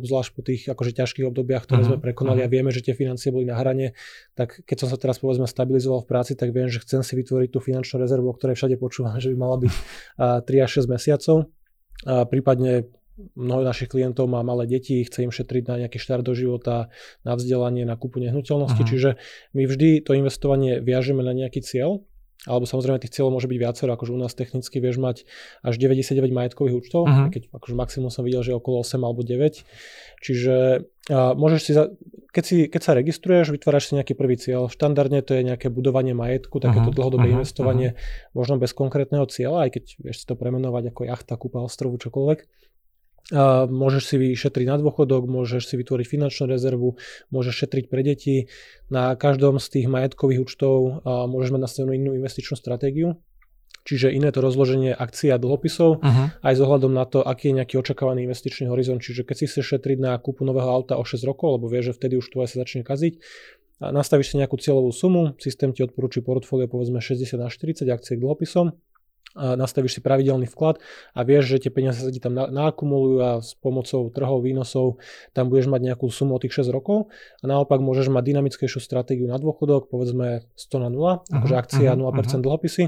obzvlášť 0.00 0.30
po 0.32 0.40
tých 0.44 0.62
akože 0.68 0.92
ťažkých 0.96 1.26
obdobiach, 1.28 1.68
ktoré 1.68 1.84
hmm. 1.84 1.90
sme 1.92 1.98
prekonali 2.00 2.40
hmm. 2.44 2.48
a 2.48 2.52
vieme, 2.52 2.70
že 2.72 2.84
tie 2.84 2.96
financie 2.96 3.28
boli 3.28 3.48
na 3.48 3.56
hrane, 3.56 3.92
tak 4.32 4.64
keď 4.64 4.76
som 4.84 4.88
sa 4.88 4.96
teraz 4.96 5.20
povedzme 5.20 5.44
stabilizoval 5.44 6.04
v 6.04 6.08
práci, 6.08 6.32
tak 6.36 6.52
viem, 6.56 6.72
že 6.72 6.80
chcem 6.84 7.04
si 7.04 7.12
vytvoriť 7.16 7.48
tú 7.52 7.60
finančnú 7.60 8.00
rezervu, 8.00 8.32
o 8.32 8.36
ktorej 8.36 8.56
všade 8.56 8.76
počúvam, 8.80 9.16
že 9.24 9.32
by 9.32 9.36
mala 9.36 9.56
byť 9.60 9.72
3 10.48 10.64
až 10.64 10.70
6 10.84 10.94
mesiacov. 10.94 11.36
A 12.04 12.28
prípadne 12.28 12.90
mnoho 13.16 13.62
našich 13.62 13.90
klientov 13.90 14.26
má 14.26 14.42
malé 14.42 14.66
deti, 14.66 15.02
chce 15.06 15.26
im 15.26 15.32
šetriť 15.32 15.64
na 15.70 15.74
nejaký 15.86 16.02
štart 16.02 16.26
do 16.26 16.34
života, 16.34 16.90
na 17.22 17.38
vzdelanie, 17.38 17.86
na 17.86 17.94
kúpu 17.94 18.18
nehnuteľnosti, 18.18 18.80
uh-huh. 18.80 18.90
čiže 18.90 19.10
my 19.54 19.62
vždy 19.70 20.02
to 20.02 20.18
investovanie 20.18 20.82
viažeme 20.82 21.22
na 21.22 21.30
nejaký 21.30 21.62
cieľ, 21.62 22.02
alebo 22.44 22.68
samozrejme 22.68 23.00
tých 23.00 23.14
cieľov 23.16 23.40
môže 23.40 23.48
byť 23.48 23.58
viacero, 23.58 23.90
akože 23.96 24.12
u 24.12 24.20
nás 24.20 24.36
technicky 24.36 24.76
vieš 24.76 25.00
mať 25.00 25.24
až 25.64 25.74
99 25.80 26.28
majetkových 26.28 26.76
účtov, 26.76 27.08
uh-huh. 27.08 27.32
keď 27.32 27.48
akože 27.54 27.74
maximum 27.78 28.10
som 28.12 28.26
videl, 28.26 28.44
že 28.44 28.52
okolo 28.52 28.84
8 28.84 29.00
alebo 29.00 29.24
9. 29.24 29.64
Čiže 30.20 30.84
a 31.12 31.36
môžeš 31.36 31.60
si, 31.60 31.72
za, 31.76 31.92
keď, 32.32 32.44
si, 32.44 32.56
keď 32.64 32.80
sa 32.80 32.92
registruješ, 32.96 33.52
vytváraš 33.52 33.92
si 33.92 34.00
nejaký 34.00 34.16
prvý 34.16 34.40
cieľ. 34.40 34.72
Štandardne 34.72 35.20
to 35.20 35.36
je 35.36 35.44
nejaké 35.44 35.68
budovanie 35.68 36.16
majetku, 36.16 36.64
takéto 36.64 36.88
uh-huh. 36.88 36.96
dlhodobé 36.96 37.28
uh-huh. 37.28 37.36
investovanie, 37.44 37.92
uh-huh. 37.92 38.32
možno 38.32 38.56
bez 38.56 38.72
konkrétneho 38.72 39.28
cieľa, 39.28 39.68
aj 39.68 39.80
keď 39.80 39.84
vieš 40.00 40.24
si 40.24 40.26
to 40.28 40.32
premenovať 40.36 40.92
ako 40.92 41.02
jachta, 41.04 41.36
kúpa 41.36 41.60
ostrovu, 41.60 42.00
čokoľvek. 42.00 42.40
A 43.32 43.64
môžeš 43.64 44.02
si 44.04 44.16
vyšetriť 44.20 44.66
na 44.68 44.76
dôchodok, 44.76 45.24
môžeš 45.24 45.72
si 45.72 45.74
vytvoriť 45.80 46.04
finančnú 46.04 46.44
rezervu, 46.44 47.00
môžeš 47.32 47.64
šetriť 47.64 47.84
pre 47.88 48.04
deti. 48.04 48.52
Na 48.92 49.16
každom 49.16 49.56
z 49.56 49.80
tých 49.80 49.86
majetkových 49.88 50.44
účtov 50.44 51.00
môžeš 51.08 51.56
mať 51.56 51.62
nastavenú 51.64 51.92
inú 51.96 52.10
investičnú 52.20 52.52
stratégiu. 52.60 53.16
Čiže 53.84 54.16
iné 54.16 54.32
to 54.32 54.40
rozloženie 54.40 54.96
akcií 54.96 55.28
a 55.28 55.36
dlhopisov, 55.36 56.00
uh-huh. 56.00 56.32
aj 56.40 56.54
s 56.56 56.60
ohľadom 56.64 56.96
na 56.96 57.04
to, 57.04 57.20
aký 57.20 57.52
je 57.52 57.60
nejaký 57.60 57.76
očakávaný 57.76 58.24
investičný 58.24 58.72
horizont. 58.72 58.96
Čiže 58.96 59.28
keď 59.28 59.36
si 59.36 59.44
chceš 59.44 59.76
šetriť 59.76 60.00
na 60.00 60.16
kúpu 60.16 60.40
nového 60.40 60.72
auta 60.72 60.96
o 60.96 61.04
6 61.04 61.20
rokov, 61.28 61.60
lebo 61.60 61.68
vieš, 61.68 61.92
že 61.92 62.00
vtedy 62.00 62.16
už 62.16 62.32
tvoje 62.32 62.48
sa 62.48 62.64
začne 62.64 62.80
kaziť, 62.80 63.20
nastavíš 63.84 64.32
si 64.32 64.40
nejakú 64.40 64.56
cieľovú 64.56 64.88
sumu, 64.88 65.36
systém 65.36 65.76
ti 65.76 65.84
odporúči 65.84 66.24
portfólio 66.24 66.64
povedzme 66.64 67.04
60 67.04 67.36
na 67.36 67.52
40 67.52 67.84
akcií 67.84 68.16
k 68.16 68.22
dlhopisom, 68.24 68.72
nastavíš 69.34 69.98
si 69.98 70.00
pravidelný 70.00 70.46
vklad 70.46 70.78
a 71.14 71.20
vieš, 71.26 71.58
že 71.58 71.66
tie 71.66 71.70
peniaze 71.74 72.00
sa 72.00 72.10
ti 72.10 72.22
tam 72.22 72.38
naakumulujú 72.38 73.16
a 73.20 73.30
s 73.42 73.58
pomocou 73.58 74.08
trhov, 74.14 74.46
výnosov 74.46 75.02
tam 75.34 75.50
budeš 75.50 75.66
mať 75.68 75.92
nejakú 75.92 76.06
sumu 76.08 76.38
o 76.38 76.42
tých 76.42 76.62
6 76.62 76.70
rokov 76.70 77.10
a 77.42 77.44
naopak 77.50 77.82
môžeš 77.82 78.08
mať 78.14 78.34
dynamickejšiu 78.34 78.78
stratégiu 78.78 79.26
na 79.26 79.36
dôchodok, 79.42 79.90
povedzme 79.90 80.46
100 80.54 80.84
na 80.86 80.88
0, 80.88 80.94
uh-huh, 80.94 81.38
akože 81.42 81.54
akcia 81.58 81.90
uh-huh, 81.92 82.14
0% 82.14 82.14
uh-huh. 82.14 82.42
dlhopisy 82.42 82.84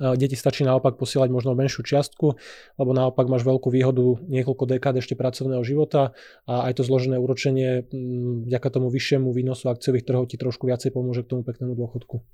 deti 0.00 0.32
stačí 0.32 0.64
naopak 0.64 0.96
posielať 0.96 1.28
možno 1.28 1.52
menšiu 1.52 1.84
čiastku, 1.84 2.40
lebo 2.80 2.90
naopak 2.96 3.28
máš 3.28 3.44
veľkú 3.44 3.68
výhodu 3.68 4.16
niekoľko 4.32 4.64
dekád 4.64 4.96
ešte 4.96 5.12
pracovného 5.12 5.60
života 5.60 6.16
a 6.48 6.72
aj 6.72 6.80
to 6.80 6.82
zložené 6.88 7.20
úročenie 7.20 7.84
vďaka 8.48 8.68
tomu 8.72 8.88
vyššiemu 8.88 9.28
výnosu 9.28 9.68
akciových 9.68 10.08
trhov 10.08 10.32
ti 10.32 10.40
trošku 10.40 10.64
viacej 10.64 10.96
pomôže 10.96 11.20
k 11.20 11.36
tomu 11.36 11.44
peknému 11.44 11.76
dôchodku. 11.76 12.24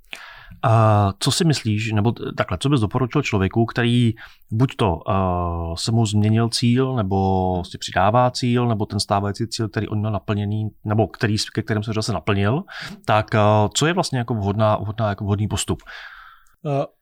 A 0.63 1.13
co 1.19 1.33
si 1.33 1.45
myslíš, 1.45 1.93
nebo 1.93 2.13
takhle, 2.37 2.59
co 2.59 2.69
bys 2.69 2.81
doporučil 2.81 3.23
člověku, 3.23 3.67
který 3.67 4.15
buď 4.51 4.77
to 4.77 4.97
uh, 4.97 5.75
se 5.75 5.93
mu 5.93 6.07
změnil 6.07 6.49
cíl, 6.49 6.97
nebo 6.97 7.63
si 7.65 7.79
přidává 7.79 8.31
cíl, 8.31 8.69
nebo 8.69 8.87
ten 8.87 9.01
stávající 9.01 9.49
cíl, 9.49 9.69
který 9.69 9.89
on 9.89 9.99
měl 9.99 10.11
naplněný, 10.11 10.69
nebo 10.85 11.09
který, 11.09 11.37
ke 11.55 11.63
kterém 11.63 11.83
se 11.83 11.93
zase 11.93 12.13
naplnil, 12.13 12.63
tak 13.05 13.27
uh, 13.35 13.69
co 13.75 13.87
je 13.87 13.93
vlastně 13.93 14.19
jako 14.19 14.35
vhodná, 14.35 14.77
vhodná 14.77 15.09
jako 15.09 15.25
vhodný 15.25 15.49
postup? 15.49 15.83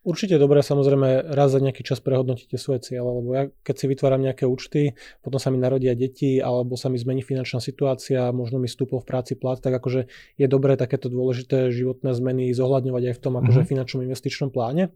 Určite 0.04 0.36
dobré 0.36 0.60
samozrejme 0.60 1.32
raz 1.32 1.48
za 1.48 1.56
nejaký 1.56 1.80
čas 1.80 1.96
prehodnotíte 2.04 2.60
svoje 2.60 2.84
cieľe, 2.84 3.08
lebo 3.08 3.28
ja 3.32 3.44
keď 3.64 3.74
si 3.80 3.86
vytváram 3.88 4.20
nejaké 4.20 4.44
účty, 4.44 4.92
potom 5.24 5.40
sa 5.40 5.48
mi 5.48 5.56
narodia 5.56 5.96
deti 5.96 6.36
alebo 6.44 6.76
sa 6.76 6.92
mi 6.92 7.00
zmení 7.00 7.24
finančná 7.24 7.64
situácia, 7.64 8.28
možno 8.28 8.60
mi 8.60 8.68
stúpol 8.68 9.00
v 9.00 9.08
práci 9.08 9.32
plat, 9.40 9.56
tak 9.56 9.72
akože 9.72 10.12
je 10.36 10.46
dobré 10.52 10.76
takéto 10.76 11.08
dôležité 11.08 11.72
životné 11.72 12.12
zmeny 12.12 12.52
zohľadňovať 12.52 13.02
aj 13.08 13.14
v 13.16 13.22
tom 13.24 13.34
akože 13.40 13.64
mm-hmm. 13.64 13.72
finančnom 13.72 14.04
investičnom 14.04 14.52
pláne. 14.52 14.92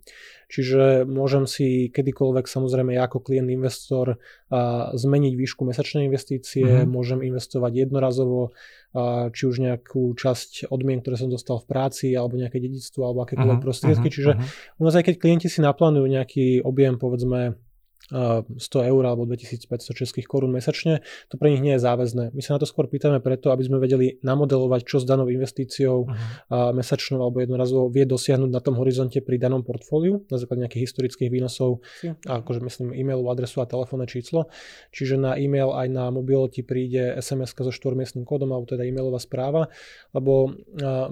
Čiže 0.52 1.08
môžem 1.08 1.48
si 1.48 1.88
kedykoľvek 1.88 2.44
samozrejme 2.44 2.92
ja 2.92 3.08
ako 3.08 3.24
klient 3.24 3.48
investor 3.48 4.20
a, 4.52 4.92
zmeniť 4.92 5.32
výšku 5.32 5.64
mesačnej 5.64 6.04
investície, 6.04 6.68
mm-hmm. 6.68 6.92
môžem 6.92 7.24
investovať 7.24 7.88
jednorazovo, 7.88 8.52
a, 8.52 8.87
či 9.34 9.42
už 9.44 9.60
nejakú 9.60 10.16
časť 10.16 10.72
odmien, 10.72 11.04
ktoré 11.04 11.20
som 11.20 11.28
dostal 11.28 11.60
v 11.60 11.68
práci 11.68 12.16
alebo 12.16 12.40
nejaké 12.40 12.56
dedictvo 12.56 13.04
alebo 13.04 13.28
akékoľvek 13.28 13.48
mm-hmm. 13.60 13.66
prostriedky. 13.68 14.08
Čiže 14.08 14.32
u 14.80 14.82
nás 14.82 14.96
aj 14.96 15.04
keď 15.12 15.14
klienti 15.20 15.48
si 15.52 15.60
naplánujú 15.60 16.08
nejaký 16.08 16.64
objem, 16.64 16.96
povedzme 16.96 17.60
100 18.08 18.56
eur 18.88 19.02
alebo 19.04 19.28
2500 19.28 19.92
českých 19.92 20.24
korún 20.24 20.48
mesačne, 20.48 21.04
to 21.28 21.36
pre 21.36 21.52
nich 21.52 21.60
nie 21.60 21.76
je 21.76 21.84
záväzné. 21.84 22.32
My 22.32 22.40
sa 22.40 22.56
na 22.56 22.64
to 22.64 22.66
skôr 22.68 22.88
pýtame 22.88 23.20
preto, 23.20 23.52
aby 23.52 23.68
sme 23.68 23.76
vedeli 23.76 24.16
namodelovať, 24.24 24.80
čo 24.88 24.96
s 24.96 25.04
danou 25.04 25.28
investíciou 25.28 26.08
uh-huh. 26.08 26.72
mesačnou 26.72 27.20
alebo 27.20 27.44
jednorazovo 27.44 27.92
vie 27.92 28.08
dosiahnuť 28.08 28.48
na 28.48 28.64
tom 28.64 28.80
horizonte 28.80 29.20
pri 29.20 29.36
danom 29.36 29.60
portfóliu 29.60 30.24
na 30.32 30.40
základe 30.40 30.64
nejakých 30.64 30.88
historických 30.88 31.28
výnosov, 31.28 31.84
uh-huh. 31.84 32.40
akože 32.40 32.64
myslím 32.64 32.96
e-mailovú 32.96 33.28
adresu 33.28 33.60
a 33.60 33.68
telefónne 33.68 34.08
číslo. 34.08 34.48
Čiže 34.96 35.20
na 35.20 35.36
e-mail 35.36 35.76
aj 35.76 35.88
na 35.92 36.08
mobil 36.08 36.40
ti 36.48 36.64
príde 36.64 37.20
SMS 37.20 37.52
so 37.52 37.68
štvormiestným 37.68 38.24
kódom 38.24 38.56
alebo 38.56 38.64
teda 38.64 38.88
e-mailová 38.88 39.20
správa, 39.20 39.68
lebo 40.16 40.56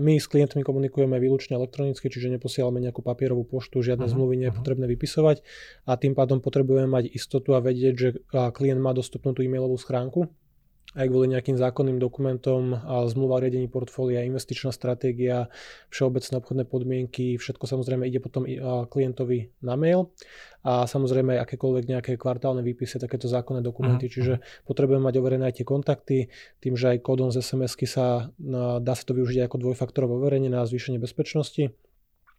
my 0.01 0.15
s 0.17 0.31
klientmi 0.33 0.65
komunikujeme 0.65 1.21
výlučne 1.21 1.61
elektronicky, 1.61 2.09
čiže 2.09 2.33
neposielame 2.41 2.81
nejakú 2.81 3.05
papierovú 3.05 3.45
poštu, 3.45 3.85
žiadne 3.85 4.09
uh-huh. 4.09 4.17
zmluvy 4.17 4.35
nie 4.41 4.49
je 4.49 4.55
potrebné 4.57 4.89
vypisovať 4.89 5.45
a 5.85 6.01
tým 6.01 6.17
pádom 6.17 6.41
potrebujeme 6.41 6.86
potrebujeme 6.87 7.11
mať 7.11 7.19
istotu 7.19 7.59
a 7.59 7.61
vedieť, 7.61 7.95
že 7.99 8.09
klient 8.55 8.81
má 8.81 8.95
dostupnú 8.95 9.35
tú 9.35 9.43
e-mailovú 9.43 9.77
schránku. 9.77 10.31
Aj 10.97 11.05
kvôli 11.05 11.29
nejakým 11.29 11.61
zákonným 11.61 12.01
dokumentom, 12.01 12.73
zmluva 13.13 13.37
o 13.37 13.43
riadení 13.43 13.69
portfólia, 13.69 14.25
investičná 14.25 14.73
stratégia, 14.73 15.53
všeobecné 15.93 16.41
obchodné 16.41 16.65
podmienky, 16.65 17.37
všetko 17.37 17.69
samozrejme 17.69 18.09
ide 18.09 18.17
potom 18.17 18.49
klientovi 18.89 19.53
na 19.61 19.77
mail. 19.77 20.09
A 20.65 20.89
samozrejme 20.89 21.37
aj 21.37 21.45
akékoľvek 21.45 21.85
nejaké 21.93 22.13
kvartálne 22.17 22.65
výpisy, 22.65 22.97
takéto 22.97 23.29
zákonné 23.29 23.61
dokumenty, 23.61 24.09
mm. 24.09 24.13
čiže 24.15 24.33
potrebujeme 24.65 25.05
mať 25.05 25.15
overené 25.21 25.45
aj 25.53 25.61
tie 25.61 25.67
kontakty, 25.69 26.17
tým, 26.65 26.75
že 26.81 26.97
aj 26.97 27.05
kódom 27.05 27.29
z 27.29 27.45
SMS-ky 27.45 27.85
sa 27.85 28.33
dá 28.81 28.95
sa 28.97 29.05
to 29.05 29.13
využiť 29.13 29.45
ako 29.47 29.63
dvojfaktorové 29.69 30.17
overenie 30.17 30.49
na 30.49 30.65
zvýšenie 30.65 30.97
bezpečnosti 30.97 31.77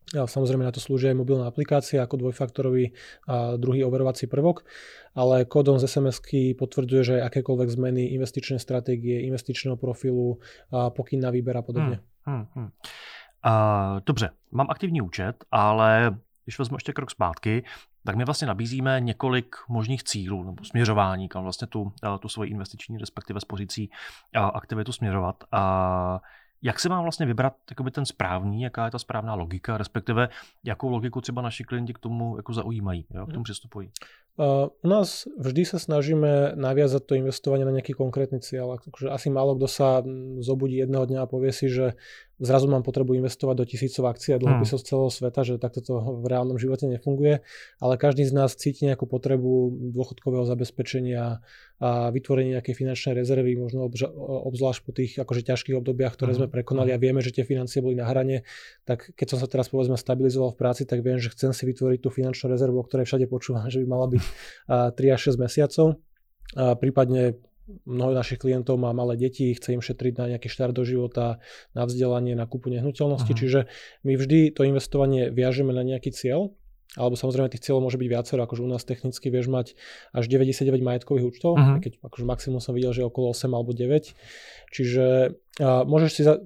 Samozrejme 0.07 0.63
na 0.63 0.71
to 0.71 0.79
slúži 0.79 1.11
aj 1.11 1.19
mobilná 1.19 1.51
aplikácia 1.51 1.99
ako 1.99 2.15
dvojfaktorový 2.23 2.95
a 3.27 3.59
druhý 3.59 3.83
overovací 3.83 4.31
prvok, 4.31 4.63
ale 5.11 5.43
kódom 5.43 5.75
z 5.79 5.87
sms 5.87 6.23
potvrdzuje, 6.55 7.01
že 7.03 7.13
aj 7.19 7.27
akékoľvek 7.27 7.69
zmeny 7.69 8.15
investičnej 8.15 8.59
stratégie, 8.59 9.27
investičného 9.27 9.75
profilu, 9.75 10.39
pokyn 10.71 11.19
na 11.19 11.27
výber 11.27 11.59
a 11.59 11.63
podobne. 11.63 11.99
Hmm, 12.23 12.47
hmm, 12.47 12.47
hmm. 12.55 12.69
Uh, 13.45 13.99
dobře, 14.05 14.29
mám 14.51 14.67
aktivní 14.69 15.01
účet, 15.01 15.45
ale 15.51 16.17
když 16.43 16.59
vezmu 16.59 16.77
ještě 16.77 16.93
krok 16.93 17.11
zpátky, 17.11 17.63
tak 18.05 18.15
my 18.15 18.25
vlastně 18.25 18.47
nabízíme 18.47 18.99
několik 18.99 19.55
možných 19.69 20.03
cílů 20.03 20.43
nebo 20.43 20.63
směřování, 20.63 21.29
kam 21.29 21.43
vlastně 21.43 21.67
tu, 21.67 21.91
tu 22.19 22.29
svoji 22.29 22.51
investiční, 22.51 22.97
respektive 22.97 23.39
spořící 23.39 23.89
aktivitu 24.33 24.91
směřovat. 24.91 25.43
A 25.51 26.21
jak 26.61 26.79
se 26.79 26.89
má 26.89 27.01
vlastně 27.01 27.25
vybrat 27.25 27.53
jakoby 27.69 27.91
ten 27.91 28.05
správný, 28.05 28.61
jaká 28.61 28.85
je 28.85 28.91
ta 28.91 28.99
správná 28.99 29.33
logika, 29.33 29.77
respektive 29.77 30.29
jakou 30.63 30.89
logiku 30.89 31.21
třeba 31.21 31.41
naši 31.41 31.63
klienti 31.63 31.93
k 31.93 31.99
tomu 31.99 32.37
jako 32.37 32.53
zaujímají, 32.53 33.05
jo, 33.09 33.23
k 33.23 33.29
tomu 33.29 33.39
mhm. 33.39 33.43
přistupují? 33.43 33.91
U 34.37 34.85
nás 34.85 35.25
vždy 35.33 35.65
sa 35.65 35.81
snažíme 35.81 36.53
naviazať 36.53 37.09
to 37.09 37.17
investovanie 37.17 37.65
na 37.65 37.73
nejaký 37.73 37.97
konkrétny 37.97 38.37
cieľ. 38.37 38.77
Akože 38.77 39.09
asi 39.09 39.33
málo 39.33 39.57
kto 39.57 39.65
sa 39.65 40.05
zobudí 40.45 40.77
jedného 40.77 41.09
dňa 41.09 41.25
a 41.25 41.29
povie 41.29 41.49
si, 41.49 41.65
že 41.65 41.97
zrazu 42.37 42.69
mám 42.69 42.85
potrebu 42.85 43.17
investovať 43.17 43.55
do 43.57 43.65
tisícov 43.65 44.05
akcií 44.05 44.37
a 44.37 44.41
dlhopisov 44.41 44.77
z 44.77 44.85
celého 44.85 45.09
sveta, 45.09 45.41
že 45.41 45.57
takto 45.57 45.81
to 45.81 46.21
v 46.21 46.25
reálnom 46.29 46.61
živote 46.61 46.85
nefunguje, 46.85 47.41
ale 47.81 47.93
každý 47.97 48.29
z 48.29 48.33
nás 48.37 48.53
cíti 48.53 48.85
nejakú 48.85 49.09
potrebu 49.09 49.73
dôchodkového 49.97 50.45
zabezpečenia 50.45 51.41
a 51.77 52.09
vytvorenie 52.09 52.57
nejakej 52.57 52.73
finančnej 52.73 53.13
rezervy, 53.13 53.53
možno 53.53 53.85
obzvlášť 54.21 54.81
po 54.81 54.91
tých 54.97 55.17
akože 55.21 55.45
ťažkých 55.45 55.77
obdobiach, 55.77 56.17
ktoré 56.17 56.33
sme 56.33 56.49
prekonali 56.49 56.89
a 56.89 56.97
vieme, 56.97 57.21
že 57.21 57.29
tie 57.29 57.45
financie 57.45 57.85
boli 57.85 57.93
na 57.93 58.09
hrane, 58.09 58.45
tak 58.81 59.13
keď 59.13 59.27
som 59.33 59.37
sa 59.37 59.45
teraz 59.45 59.69
povedzme 59.69 59.93
stabilizoval 59.93 60.57
v 60.57 60.57
práci, 60.57 60.89
tak 60.89 61.05
viem, 61.05 61.21
že 61.21 61.29
chcem 61.33 61.53
si 61.53 61.69
vytvoriť 61.69 62.01
tú 62.01 62.09
finančnú 62.09 62.49
rezervu, 62.49 62.81
o 62.81 62.85
ktorej 62.85 63.05
všade 63.05 63.29
počúvam, 63.29 63.69
že 63.73 63.81
by 63.81 63.87
mala 63.89 64.09
byť 64.09 64.21
3 64.67 64.93
až 65.15 65.19
6 65.33 65.39
mesiacov. 65.39 65.99
A 66.55 66.75
prípadne 66.79 67.39
mnoho 67.83 68.15
našich 68.15 68.39
klientov 68.39 68.79
má 68.79 68.95
malé 68.95 69.19
deti, 69.19 69.51
chce 69.51 69.75
im 69.75 69.83
šetriť 69.83 70.13
na 70.15 70.25
nejaký 70.35 70.47
štart 70.47 70.71
do 70.71 70.87
života, 70.87 71.43
na 71.75 71.83
vzdelanie, 71.83 72.33
na 72.33 72.47
kúpu 72.47 72.71
nehnuteľnosti, 72.71 73.27
uh-huh. 73.27 73.41
čiže 73.43 73.59
my 74.07 74.15
vždy 74.15 74.55
to 74.55 74.63
investovanie 74.63 75.27
viažeme 75.27 75.75
na 75.75 75.83
nejaký 75.83 76.15
cieľ, 76.15 76.55
alebo 76.95 77.19
samozrejme 77.19 77.51
tých 77.51 77.67
cieľov 77.67 77.91
môže 77.91 77.99
byť 77.99 78.07
viacero, 78.07 78.39
akože 78.47 78.63
u 78.63 78.69
nás 78.71 78.87
technicky 78.87 79.27
vieš 79.27 79.51
mať 79.51 79.75
až 80.15 80.23
99 80.31 80.79
majetkových 80.79 81.25
účtov, 81.27 81.59
uh-huh. 81.59 81.83
keď 81.83 81.99
akože 81.99 82.23
maximum 82.23 82.63
som 82.63 82.71
videl, 82.71 82.95
že 82.95 83.03
okolo 83.03 83.35
8 83.35 83.51
alebo 83.51 83.75
9. 83.75 84.15
Čiže 84.71 85.35
a 85.57 85.81
môžeš 85.89 86.11
si, 86.13 86.21
za, 86.21 86.37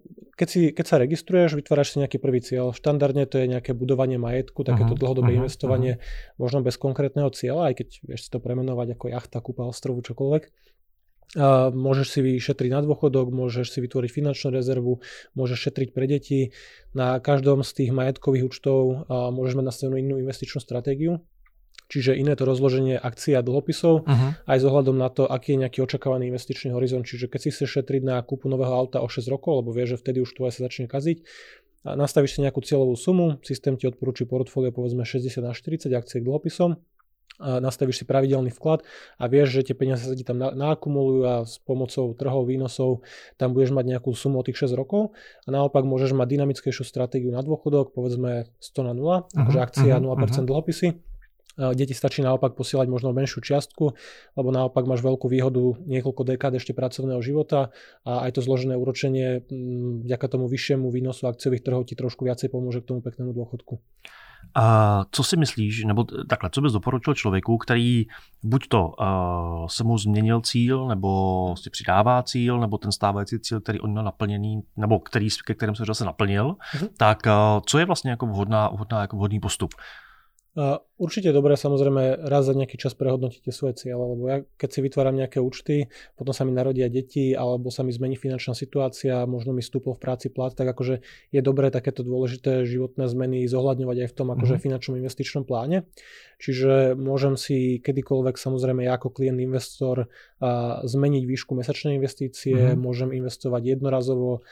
keď, 0.42 0.48
si, 0.50 0.74
keď 0.74 0.86
sa 0.90 0.98
registruješ, 0.98 1.54
vytváraš 1.54 1.94
si 1.94 2.02
nejaký 2.02 2.18
prvý 2.18 2.42
cieľ. 2.42 2.74
Štandardne 2.74 3.30
to 3.30 3.38
je 3.38 3.46
nejaké 3.46 3.78
budovanie 3.78 4.18
majetku, 4.18 4.66
takéto 4.66 4.98
uh-huh. 4.98 5.02
dlhodobé 5.06 5.38
uh-huh. 5.38 5.46
investovanie, 5.46 6.02
uh-huh. 6.02 6.42
možno 6.42 6.66
bez 6.66 6.82
konkrétneho 6.82 7.30
cieľa, 7.30 7.70
aj 7.70 7.86
keď 7.86 7.88
vieš 8.10 8.22
si 8.26 8.30
to 8.34 8.42
premenovať 8.42 8.98
ako 8.98 9.06
jachta, 9.14 9.38
kúpa 9.38 9.70
ostrovu, 9.70 10.02
čokoľvek 10.02 10.50
môžeš 11.72 12.08
si 12.12 12.20
vyšetriť 12.20 12.72
na 12.76 12.84
dôchodok, 12.84 13.32
môžeš 13.32 13.72
si 13.72 13.80
vytvoriť 13.80 14.12
finančnú 14.12 14.52
rezervu, 14.52 15.00
môžeš 15.32 15.72
šetriť 15.72 15.90
pre 15.96 16.04
deti. 16.04 16.52
Na 16.92 17.24
každom 17.24 17.64
z 17.64 17.72
tých 17.72 17.92
majetkových 17.96 18.52
účtov 18.52 19.08
môžeš 19.08 19.56
mať 19.56 19.66
nastavenú 19.72 19.96
inú 19.96 20.16
investičnú 20.20 20.60
stratégiu. 20.60 21.24
Čiže 21.92 22.16
iné 22.16 22.40
to 22.40 22.48
rozloženie 22.48 22.96
akcií 22.96 23.36
a 23.36 23.44
dlhopisov, 23.44 24.08
uh-huh. 24.08 24.32
aj 24.48 24.58
s 24.58 24.64
ohľadom 24.64 24.96
na 24.96 25.12
to, 25.12 25.28
aký 25.28 25.60
je 25.60 25.68
nejaký 25.68 25.80
očakávaný 25.84 26.32
investičný 26.32 26.72
horizont. 26.72 27.04
Čiže 27.04 27.28
keď 27.28 27.40
si 27.44 27.50
chceš 27.52 27.84
šetriť 27.84 28.08
na 28.08 28.16
kúpu 28.24 28.48
nového 28.48 28.72
auta 28.72 29.04
o 29.04 29.12
6 29.12 29.28
rokov, 29.28 29.60
lebo 29.60 29.76
vieš, 29.76 30.00
že 30.00 30.08
vtedy 30.08 30.18
už 30.24 30.32
tvoje 30.32 30.56
sa 30.56 30.72
začne 30.72 30.88
kaziť, 30.88 31.28
a 31.82 31.98
nastavíš 31.98 32.38
si 32.38 32.46
nejakú 32.46 32.62
cieľovú 32.62 32.94
sumu, 32.94 33.42
systém 33.42 33.74
ti 33.74 33.90
odporúči 33.90 34.30
portfólio 34.30 34.70
povedzme 34.70 35.02
60 35.02 35.42
na 35.42 35.52
40 35.52 35.90
akcií 35.90 36.22
k 36.22 36.28
dlhopisom, 36.30 36.78
a 37.42 37.58
nastavíš 37.58 38.04
si 38.04 38.06
pravidelný 38.06 38.54
vklad 38.54 38.86
a 39.18 39.24
vieš, 39.26 39.58
že 39.58 39.74
tie 39.74 39.76
peniaze 39.76 40.06
sa 40.06 40.14
ti 40.14 40.22
tam 40.22 40.38
nakumulujú 40.38 41.22
a 41.26 41.36
s 41.42 41.58
pomocou 41.58 42.14
trhov, 42.14 42.46
výnosov 42.46 43.02
tam 43.42 43.58
budeš 43.58 43.74
mať 43.74 43.98
nejakú 43.98 44.14
sumu 44.14 44.38
o 44.38 44.46
tých 44.46 44.62
6 44.62 44.78
rokov 44.78 45.18
a 45.18 45.50
naopak 45.50 45.82
môžeš 45.82 46.14
mať 46.14 46.38
dynamickejšiu 46.38 46.86
stratégiu 46.86 47.34
na 47.34 47.42
dôchodok, 47.42 47.98
povedzme 47.98 48.46
100 48.62 48.86
na 48.86 48.94
0, 48.94 49.02
uh-huh, 49.02 49.42
akože 49.42 49.60
akcia 49.60 49.96
uh-huh, 49.98 50.06
0% 50.06 50.22
uh-huh. 50.22 50.46
dlhopisy 50.46 50.88
kde 51.58 51.84
ti 51.84 51.96
stačí 51.96 52.24
naopak 52.24 52.56
posielať 52.56 52.88
možno 52.88 53.12
menšiu 53.12 53.44
čiastku, 53.44 53.92
lebo 54.40 54.50
naopak 54.50 54.88
máš 54.88 55.04
veľkú 55.04 55.28
výhodu 55.28 55.84
niekoľko 55.84 56.24
dekád 56.24 56.56
ešte 56.56 56.72
pracovného 56.72 57.20
života 57.20 57.76
a 58.08 58.24
aj 58.28 58.40
to 58.40 58.42
zložené 58.42 58.80
úročenie 58.80 59.44
vďaka 60.08 60.26
tomu 60.32 60.48
vyššiemu 60.48 60.88
výnosu 60.88 61.28
akciových 61.28 61.64
trhov 61.64 61.88
ti 61.88 62.00
trošku 62.00 62.24
viacej 62.24 62.48
pomôže 62.48 62.80
k 62.80 62.96
tomu 62.96 63.00
peknému 63.04 63.36
dôchodku. 63.36 63.84
A 64.56 65.06
co 65.12 65.24
si 65.24 65.38
myslíš, 65.38 65.84
nebo 65.84 66.04
takhle, 66.04 66.50
co 66.50 66.62
bys 66.62 66.74
doporučil 66.74 67.14
člověku, 67.14 67.58
který 67.58 68.06
buď 68.44 68.68
to 68.68 68.88
uh, 68.88 69.68
se 69.68 69.84
mu 69.84 69.98
změnil 69.98 70.42
cíl, 70.42 70.88
nebo 70.88 71.56
si 71.58 71.70
přidává 71.70 72.24
cíl, 72.24 72.60
nebo 72.60 72.78
ten 72.78 72.92
stávající 72.92 73.40
cíl, 73.40 73.62
který 73.62 73.80
on 73.80 73.92
měl 73.92 74.04
naplněný, 74.04 74.62
nebo 74.78 75.00
který, 75.00 75.28
ke 75.46 75.54
kterém 75.54 75.76
se 75.76 75.86
zase 75.86 76.06
naplnil, 76.06 76.56
uh-huh. 76.76 76.90
tak 76.98 77.20
uh, 77.26 77.62
co 77.66 77.80
je 77.80 77.86
vlastně 77.86 78.12
jako 78.12 78.26
vhodná, 78.26 78.68
vhodná 78.68 79.02
jako 79.02 79.18
vhodný 79.18 79.40
postup? 79.40 79.74
Určite 81.02 81.32
dobré 81.32 81.56
samozrejme 81.56 82.28
raz 82.28 82.44
za 82.44 82.52
nejaký 82.52 82.76
čas 82.76 82.92
prehodnotíte 82.92 83.56
svoje 83.56 83.80
cieľe, 83.80 84.04
lebo 84.04 84.24
ja 84.28 84.38
keď 84.60 84.70
si 84.70 84.80
vytváram 84.84 85.16
nejaké 85.16 85.40
účty, 85.40 85.88
potom 86.20 86.36
sa 86.36 86.44
mi 86.44 86.52
narodia 86.52 86.92
deti 86.92 87.32
alebo 87.32 87.72
sa 87.72 87.88
mi 87.88 87.96
zmení 87.96 88.20
finančná 88.20 88.52
situácia, 88.52 89.24
možno 89.24 89.56
mi 89.56 89.64
stúpol 89.64 89.96
v 89.96 90.04
práci 90.04 90.28
plat, 90.28 90.52
tak 90.52 90.68
akože 90.68 91.08
je 91.32 91.40
dobré 91.40 91.72
takéto 91.72 92.04
dôležité 92.04 92.68
životné 92.68 93.08
zmeny 93.08 93.48
zohľadňovať 93.48 93.98
aj 94.04 94.08
v 94.12 94.16
tom 94.20 94.28
akože 94.36 94.60
mm-hmm. 94.60 94.66
finančnom 94.68 94.96
investičnom 95.00 95.44
pláne. 95.48 95.88
Čiže 96.44 97.00
môžem 97.00 97.40
si 97.40 97.80
kedykoľvek 97.80 98.36
samozrejme 98.36 98.84
ja 98.84 99.00
ako 99.00 99.14
klient 99.16 99.40
investor 99.40 100.12
a, 100.44 100.84
zmeniť 100.84 101.24
výšku 101.32 101.56
mesačnej 101.56 101.96
investície, 101.96 102.76
mm-hmm. 102.76 102.82
môžem 102.82 103.16
investovať 103.16 103.80
jednorazovo 103.80 104.44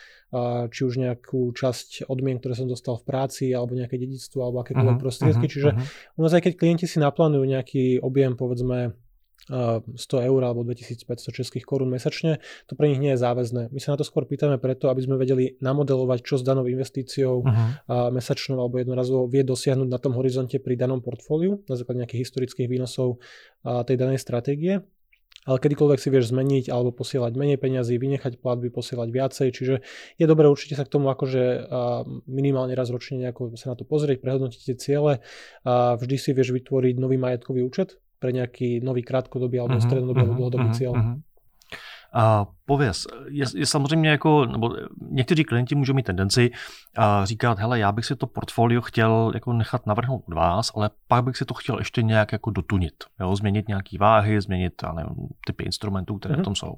či 0.70 0.82
už 0.86 1.02
nejakú 1.02 1.50
časť 1.58 2.06
odmien, 2.06 2.38
ktoré 2.38 2.54
som 2.54 2.70
dostal 2.70 3.02
v 3.02 3.06
práci, 3.10 3.50
alebo 3.50 3.74
nejaké 3.74 3.98
dedictvo, 3.98 4.46
alebo 4.46 4.62
akékoľvek 4.62 4.98
uh-huh, 4.98 5.02
prostriedky. 5.02 5.46
Uh-huh, 5.50 5.56
Čiže 5.58 5.70
uh-huh. 5.74 6.18
u 6.18 6.22
nás 6.22 6.34
aj 6.38 6.44
keď 6.46 6.54
klienti 6.54 6.86
si 6.86 7.02
naplánujú 7.02 7.44
nejaký 7.50 7.98
objem, 8.06 8.38
povedzme 8.38 8.94
100 9.50 9.98
eur 10.30 10.42
alebo 10.46 10.62
2500 10.62 11.10
českých 11.34 11.66
korún 11.66 11.90
mesačne, 11.90 12.38
to 12.70 12.78
pre 12.78 12.86
nich 12.86 13.02
nie 13.02 13.18
je 13.18 13.20
záväzné. 13.26 13.74
My 13.74 13.80
sa 13.82 13.98
na 13.98 13.98
to 13.98 14.06
skôr 14.06 14.30
pýtame 14.30 14.62
preto, 14.62 14.94
aby 14.94 15.02
sme 15.02 15.18
vedeli 15.18 15.58
namodelovať, 15.58 16.22
čo 16.22 16.38
s 16.38 16.46
danou 16.46 16.70
investíciou 16.70 17.42
uh-huh. 17.42 18.14
mesačnou 18.14 18.62
alebo 18.62 18.78
jednorazovo 18.78 19.26
vie 19.26 19.42
dosiahnuť 19.42 19.90
na 19.90 19.98
tom 19.98 20.14
horizonte 20.14 20.62
pri 20.62 20.78
danom 20.78 21.02
portfóliu 21.02 21.66
na 21.66 21.74
základe 21.74 22.06
nejakých 22.06 22.30
historických 22.30 22.70
výnosov 22.70 23.18
tej 23.66 23.96
danej 23.98 24.22
stratégie 24.22 24.86
ale 25.48 25.58
kedykoľvek 25.60 26.00
si 26.00 26.10
vieš 26.12 26.36
zmeniť 26.36 26.68
alebo 26.68 26.92
posielať 26.92 27.32
menej 27.36 27.60
peniazy, 27.62 27.96
vynechať 27.96 28.44
platby, 28.44 28.68
posielať 28.74 29.08
viacej, 29.08 29.48
čiže 29.56 29.76
je 30.20 30.26
dobré 30.28 30.52
určite 30.52 30.76
sa 30.76 30.84
k 30.84 30.92
tomu 30.92 31.08
akože 31.12 31.72
minimálne 32.28 32.76
raz 32.76 32.92
ročne 32.92 33.24
nejako 33.24 33.56
sa 33.56 33.72
na 33.72 33.76
to 33.80 33.88
pozrieť, 33.88 34.20
prehodnotiť 34.20 34.60
tie 34.60 34.76
ciele 34.76 35.14
a 35.64 35.96
vždy 35.96 36.16
si 36.20 36.30
vieš 36.36 36.52
vytvoriť 36.52 36.96
nový 37.00 37.16
majetkový 37.16 37.64
účet 37.64 37.98
pre 38.20 38.36
nejaký 38.36 38.84
nový 38.84 39.02
krátkodobý 39.02 39.64
alebo 39.64 39.80
uh-huh, 39.80 39.88
strednodobý 39.88 40.20
uh-huh, 40.20 40.36
alebo 40.36 40.42
dlhodobý 40.44 40.68
uh-huh, 40.70 40.78
cieľ. 40.78 40.94
Uh-huh. 40.94 41.18
A 42.14 42.46
pověz, 42.66 43.08
je, 43.28 43.46
je 43.56 43.66
samozřejmě 43.66 44.10
jako, 44.10 44.46
nebo 44.46 44.76
někteří 45.12 45.44
klienti 45.44 45.76
můžou 45.76 45.94
mít 45.94 46.06
tendenci 46.06 46.52
a 46.98 47.26
říkat, 47.26 47.60
hele, 47.60 47.80
já 47.80 47.92
bych 47.92 48.06
si 48.06 48.16
to 48.16 48.28
portfolio 48.28 48.82
chtěl 48.82 49.32
jako 49.34 49.54
nechat 49.54 49.86
navrhnout 49.86 50.24
od 50.28 50.34
vás, 50.34 50.72
ale 50.76 50.90
pak 51.08 51.24
bych 51.24 51.38
si 51.38 51.46
to 51.46 51.54
chtěl 51.54 51.80
ještě 51.80 52.02
nějak 52.02 52.32
jako 52.32 52.50
dotunit, 52.50 52.94
jo? 53.20 53.36
změnit 53.36 53.68
nějaký 53.68 53.98
váhy, 53.98 54.42
změnit 54.42 54.74
nevím, 54.96 55.16
typy 55.46 55.64
instrumentů, 55.64 56.18
které 56.18 56.34
mm-hmm. 56.34 56.38
v 56.38 56.40
mhm. 56.40 56.44
tom 56.44 56.56
jsou. 56.56 56.76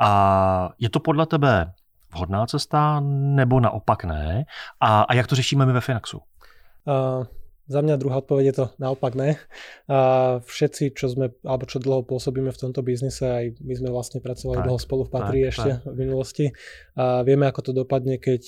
A 0.00 0.70
je 0.78 0.90
to 0.90 1.00
podle 1.00 1.26
tebe 1.26 1.72
vhodná 2.14 2.46
cesta, 2.46 3.00
nebo 3.10 3.60
naopak 3.60 4.04
ne? 4.04 4.44
A, 4.80 5.02
a 5.02 5.14
jak 5.14 5.26
to 5.26 5.34
řešíme 5.34 5.66
my 5.66 5.72
ve 5.72 5.80
Finaxu? 5.80 6.18
Uh, 6.18 7.24
za 7.70 7.80
mňa 7.86 8.02
druhá 8.02 8.18
odpoveď 8.18 8.44
je 8.50 8.56
to 8.58 8.66
naopak 8.82 9.14
ne. 9.14 9.38
A 9.86 9.98
všetci, 10.42 10.90
čo 10.98 11.06
sme, 11.06 11.30
alebo 11.46 11.70
čo 11.70 11.78
dlho 11.78 12.02
pôsobíme 12.02 12.50
v 12.50 12.60
tomto 12.66 12.82
biznise, 12.82 13.22
aj 13.22 13.44
my 13.62 13.74
sme 13.78 13.88
vlastne 13.94 14.18
pracovali 14.18 14.58
tak, 14.58 14.66
dlho 14.66 14.78
spolu 14.82 15.02
v 15.06 15.12
Patrii 15.14 15.44
tak, 15.46 15.50
ešte 15.54 15.70
tak. 15.78 15.86
v 15.86 15.96
minulosti. 16.02 16.46
A 16.98 17.22
vieme, 17.22 17.46
ako 17.46 17.70
to 17.70 17.72
dopadne, 17.86 18.18
keď 18.18 18.42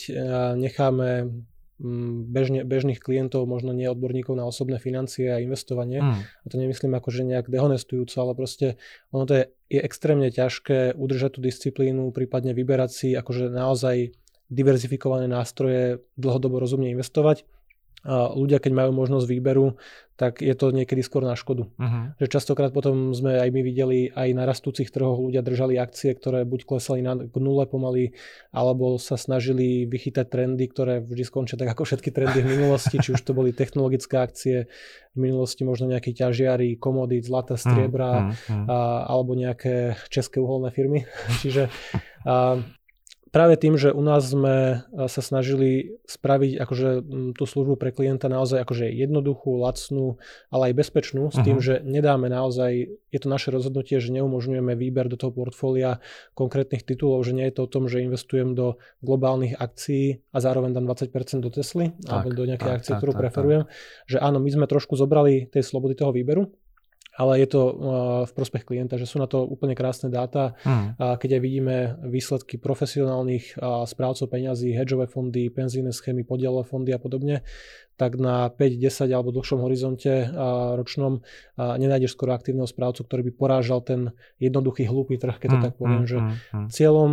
necháme 0.59 1.31
mm, 1.79 2.35
bežne, 2.35 2.61
bežných 2.67 2.99
klientov, 2.99 3.47
možno 3.47 3.71
nie 3.71 3.87
odborníkov 3.87 4.35
na 4.35 4.43
osobné 4.43 4.83
financie 4.83 5.31
a 5.31 5.39
investovanie. 5.39 6.03
Mm. 6.03 6.19
A 6.19 6.47
to 6.51 6.59
nemyslím 6.59 6.99
ako, 6.99 7.15
že 7.15 7.23
nejak 7.23 7.47
dehonestujúco, 7.47 8.19
ale 8.19 8.35
proste 8.35 8.75
ono 9.15 9.23
to 9.23 9.39
je, 9.39 9.45
je 9.71 9.81
extrémne 9.87 10.27
ťažké 10.35 10.99
udržať 10.99 11.39
tú 11.39 11.47
disciplínu, 11.47 12.11
prípadne 12.11 12.59
vyberať 12.59 12.91
si 12.91 13.09
akože 13.15 13.55
naozaj 13.55 14.19
diverzifikované 14.51 15.31
nástroje, 15.31 16.03
dlhodobo 16.19 16.59
rozumne 16.59 16.91
investovať 16.91 17.47
ľudia, 18.09 18.59
keď 18.59 18.73
majú 18.75 18.91
možnosť 18.95 19.27
výberu, 19.31 19.79
tak 20.23 20.39
je 20.39 20.55
to 20.55 20.71
niekedy 20.71 21.03
skôr 21.03 21.27
na 21.27 21.35
škodu. 21.35 21.67
Uh-huh. 21.67 22.15
Že 22.23 22.27
častokrát 22.31 22.71
potom 22.71 23.11
sme 23.11 23.43
aj 23.43 23.49
my 23.51 23.61
videli 23.65 23.99
aj 24.13 24.29
na 24.39 24.47
rastúcich 24.47 24.93
trhoch 24.95 25.19
ľudia 25.19 25.43
držali 25.43 25.81
akcie, 25.83 26.15
ktoré 26.15 26.47
buď 26.47 26.63
klesali 26.63 27.03
na, 27.03 27.19
k 27.19 27.37
nule 27.43 27.67
pomaly, 27.67 28.15
alebo 28.55 29.03
sa 29.03 29.19
snažili 29.19 29.83
vychytať 29.89 30.27
trendy, 30.31 30.71
ktoré 30.71 31.03
vždy 31.03 31.25
skončia 31.27 31.59
tak 31.59 31.75
ako 31.75 31.83
všetky 31.89 32.15
trendy 32.15 32.39
v 32.39 32.55
minulosti, 32.55 33.03
či 33.03 33.19
už 33.19 33.23
to 33.25 33.35
boli 33.35 33.51
technologické 33.51 34.15
akcie, 34.21 34.57
v 35.11 35.19
minulosti 35.19 35.67
možno 35.67 35.91
nejaké 35.91 36.15
ťažiary, 36.15 36.79
komodít, 36.79 37.27
zlata, 37.27 37.59
striebra, 37.59 38.31
uh-huh. 38.31 38.67
a, 38.71 38.79
alebo 39.11 39.35
nejaké 39.35 39.99
české 40.07 40.39
uholné 40.39 40.71
firmy. 40.71 41.03
Čiže 41.43 41.67
a, 42.23 42.63
práve 43.33 43.57
tým, 43.57 43.81
že 43.81 43.91
u 43.91 44.05
nás 44.05 44.29
sme 44.29 44.85
sa 44.93 45.23
snažili 45.25 45.97
spraviť 46.05 46.61
akože 46.61 46.89
tú 47.35 47.45
službu 47.49 47.81
pre 47.81 47.91
klienta 47.91 48.29
naozaj 48.29 48.61
akože 48.61 48.93
jednoduchú, 48.93 49.57
lacnú, 49.57 50.21
ale 50.53 50.71
aj 50.71 50.75
bezpečnú, 50.77 51.33
s 51.33 51.41
tým, 51.41 51.59
uh-huh. 51.59 51.67
že 51.67 51.75
nedáme 51.83 52.29
naozaj, 52.29 52.93
je 52.93 53.19
to 53.19 53.33
naše 53.33 53.49
rozhodnutie, 53.49 53.99
že 53.99 54.13
neumožňujeme 54.13 54.77
výber 54.77 55.09
do 55.09 55.17
toho 55.17 55.33
portfólia 55.33 56.05
konkrétnych 56.37 56.85
titulov, 56.85 57.25
že 57.25 57.33
nie 57.33 57.49
je 57.49 57.57
to 57.57 57.65
o 57.65 57.73
tom, 57.73 57.89
že 57.89 58.05
investujem 58.05 58.53
do 58.53 58.77
globálnych 59.01 59.57
akcií 59.57 60.21
a 60.31 60.39
zároveň 60.39 60.77
dám 60.77 60.85
20% 60.93 61.41
do 61.41 61.49
Tesly 61.49 61.97
tak, 62.05 62.13
alebo 62.13 62.37
do 62.37 62.45
nejakej 62.45 62.69
tak, 62.69 62.79
akcie, 62.85 62.93
tak, 62.93 63.01
ktorú 63.01 63.13
tak, 63.17 63.21
preferujem. 63.27 63.63
Tak. 63.65 63.73
Že 64.13 64.19
áno, 64.21 64.39
my 64.45 64.51
sme 64.53 64.67
trošku 64.69 64.93
zobrali 64.95 65.49
tej 65.49 65.65
slobody 65.65 65.97
toho 65.97 66.13
výberu, 66.13 66.53
ale 67.13 67.45
je 67.45 67.49
to 67.53 67.63
uh, 67.63 67.73
v 68.25 68.33
prospech 68.33 68.65
klienta, 68.65 68.97
že 68.97 69.05
sú 69.05 69.21
na 69.21 69.29
to 69.29 69.45
úplne 69.45 69.77
krásne 69.77 70.09
dáta. 70.09 70.57
A 70.97 71.21
keď 71.21 71.39
aj 71.39 71.43
vidíme 71.45 71.77
výsledky 72.09 72.57
profesionálnych 72.57 73.61
uh, 73.61 73.85
správcov 73.85 74.33
peňazí, 74.33 74.73
hedžové 74.73 75.09
fondy, 75.09 75.53
penzíne 75.53 75.93
schémy, 75.93 76.25
podielové 76.25 76.65
fondy 76.65 76.97
a 76.97 77.01
podobne, 77.01 77.45
tak 78.01 78.17
na 78.17 78.49
5, 78.49 78.81
10 78.81 79.13
alebo 79.13 79.31
dlhšom 79.31 79.61
horizonte 79.63 80.33
a 80.33 80.75
ročnom 80.75 81.21
nenájdeš 81.61 82.17
skoro 82.17 82.35
aktívneho 82.35 82.67
správcu, 82.67 83.05
ktorý 83.05 83.23
by 83.31 83.33
porážal 83.37 83.85
ten 83.85 84.17
jednoduchý 84.41 84.89
hlúpy 84.89 85.21
trh, 85.21 85.37
keď 85.37 85.49
to 85.53 85.59
hmm, 85.61 85.67
tak 85.69 85.75
poviem. 85.77 86.03
Hmm, 86.03 86.11
že 86.11 86.19
hmm. 86.19 86.69
Cieľom 86.73 87.11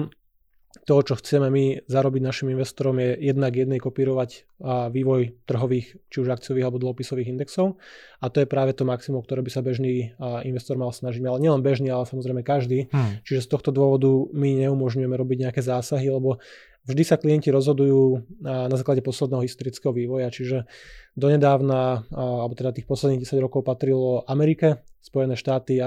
to, 0.69 1.01
čo 1.01 1.17
chceme 1.17 1.49
my 1.49 1.89
zarobiť 1.89 2.21
našim 2.21 2.53
investorom 2.53 3.01
je 3.01 3.17
jednak 3.17 3.57
jednej 3.57 3.81
kopírovať 3.81 4.45
vývoj 4.93 5.33
trhových, 5.49 5.97
či 6.13 6.17
už 6.21 6.29
akciových 6.29 6.69
alebo 6.69 6.77
dlhopisových 6.77 7.29
indexov. 7.29 7.81
A 8.21 8.29
to 8.29 8.45
je 8.45 8.47
práve 8.49 8.77
to 8.77 8.85
maximum, 8.85 9.25
ktoré 9.25 9.41
by 9.41 9.49
sa 9.49 9.65
bežný 9.65 10.13
investor 10.45 10.77
mal 10.77 10.93
snažiť. 10.93 11.25
Ale 11.25 11.41
nielen 11.41 11.65
bežný, 11.65 11.89
ale 11.89 12.05
samozrejme 12.05 12.45
každý. 12.45 12.85
Hmm. 12.93 13.17
Čiže 13.25 13.45
z 13.45 13.49
tohto 13.49 13.73
dôvodu 13.73 14.09
my 14.29 14.69
neumožňujeme 14.69 15.15
robiť 15.17 15.37
nejaké 15.49 15.61
zásahy, 15.65 16.05
lebo 16.05 16.37
vždy 16.85 17.03
sa 17.05 17.17
klienti 17.17 17.49
rozhodujú 17.49 18.29
na 18.45 18.75
základe 18.77 19.01
posledného 19.01 19.45
historického 19.45 19.93
vývoja. 19.93 20.29
Čiže 20.29 20.69
donedávna, 21.17 22.05
alebo 22.13 22.53
teda 22.53 22.77
tých 22.77 22.85
posledných 22.85 23.25
10 23.25 23.41
rokov 23.41 23.65
patrilo 23.65 24.21
Amerike, 24.29 24.85
Spojené 24.99 25.39
štáty 25.39 25.79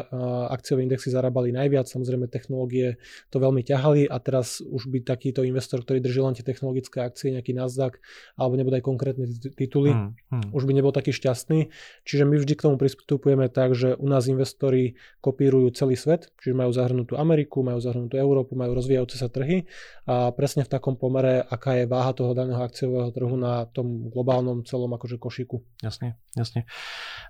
akciové 0.49 0.89
indexy 0.89 1.13
zarábali 1.13 1.53
najviac, 1.53 1.85
samozrejme 1.85 2.33
technológie 2.33 2.97
to 3.29 3.37
veľmi 3.37 3.61
ťahali 3.61 4.09
a 4.09 4.17
teraz 4.17 4.65
už 4.65 4.89
by 4.89 5.05
takýto 5.05 5.45
investor, 5.45 5.85
ktorý 5.85 6.01
drží 6.01 6.21
len 6.25 6.33
tie 6.33 6.41
technologické 6.41 7.05
akcie, 7.05 7.29
nejaký 7.29 7.53
Nasdaq 7.53 8.01
alebo 8.41 8.57
nebude 8.57 8.81
aj 8.81 8.85
konkrétne 8.89 9.29
tituly, 9.53 9.93
hmm, 9.93 10.17
hmm. 10.33 10.51
už 10.57 10.65
by 10.65 10.73
nebol 10.73 10.97
taký 10.97 11.13
šťastný. 11.13 11.69
Čiže 12.09 12.25
my 12.25 12.41
vždy 12.41 12.55
k 12.57 12.65
tomu 12.65 12.81
pristupujeme 12.81 13.53
tak, 13.53 13.77
že 13.77 13.93
u 14.01 14.09
nás 14.09 14.25
investori 14.33 14.97
kopírujú 15.21 15.77
celý 15.77 16.01
svet, 16.01 16.33
čiže 16.41 16.57
majú 16.57 16.73
zahrnutú 16.73 17.21
Ameriku, 17.21 17.61
majú 17.61 17.85
zahrnutú 17.85 18.17
Európu, 18.17 18.57
majú 18.57 18.73
rozvíjajúce 18.81 19.21
sa 19.21 19.29
trhy 19.29 19.69
a 20.09 20.33
presne 20.33 20.65
v 20.65 20.73
takom 20.73 20.97
pomere, 20.97 21.45
aká 21.45 21.77
je 21.77 21.85
váha 21.85 22.17
toho 22.17 22.33
daného 22.33 22.65
akciového 22.65 23.13
trhu 23.13 23.37
na 23.37 23.69
tom 23.69 24.09
globálnom 24.09 24.65
celom 24.65 24.89
akože 24.97 25.21
košiku. 25.21 25.61
Jasne, 25.85 26.17
jasne. 26.33 26.65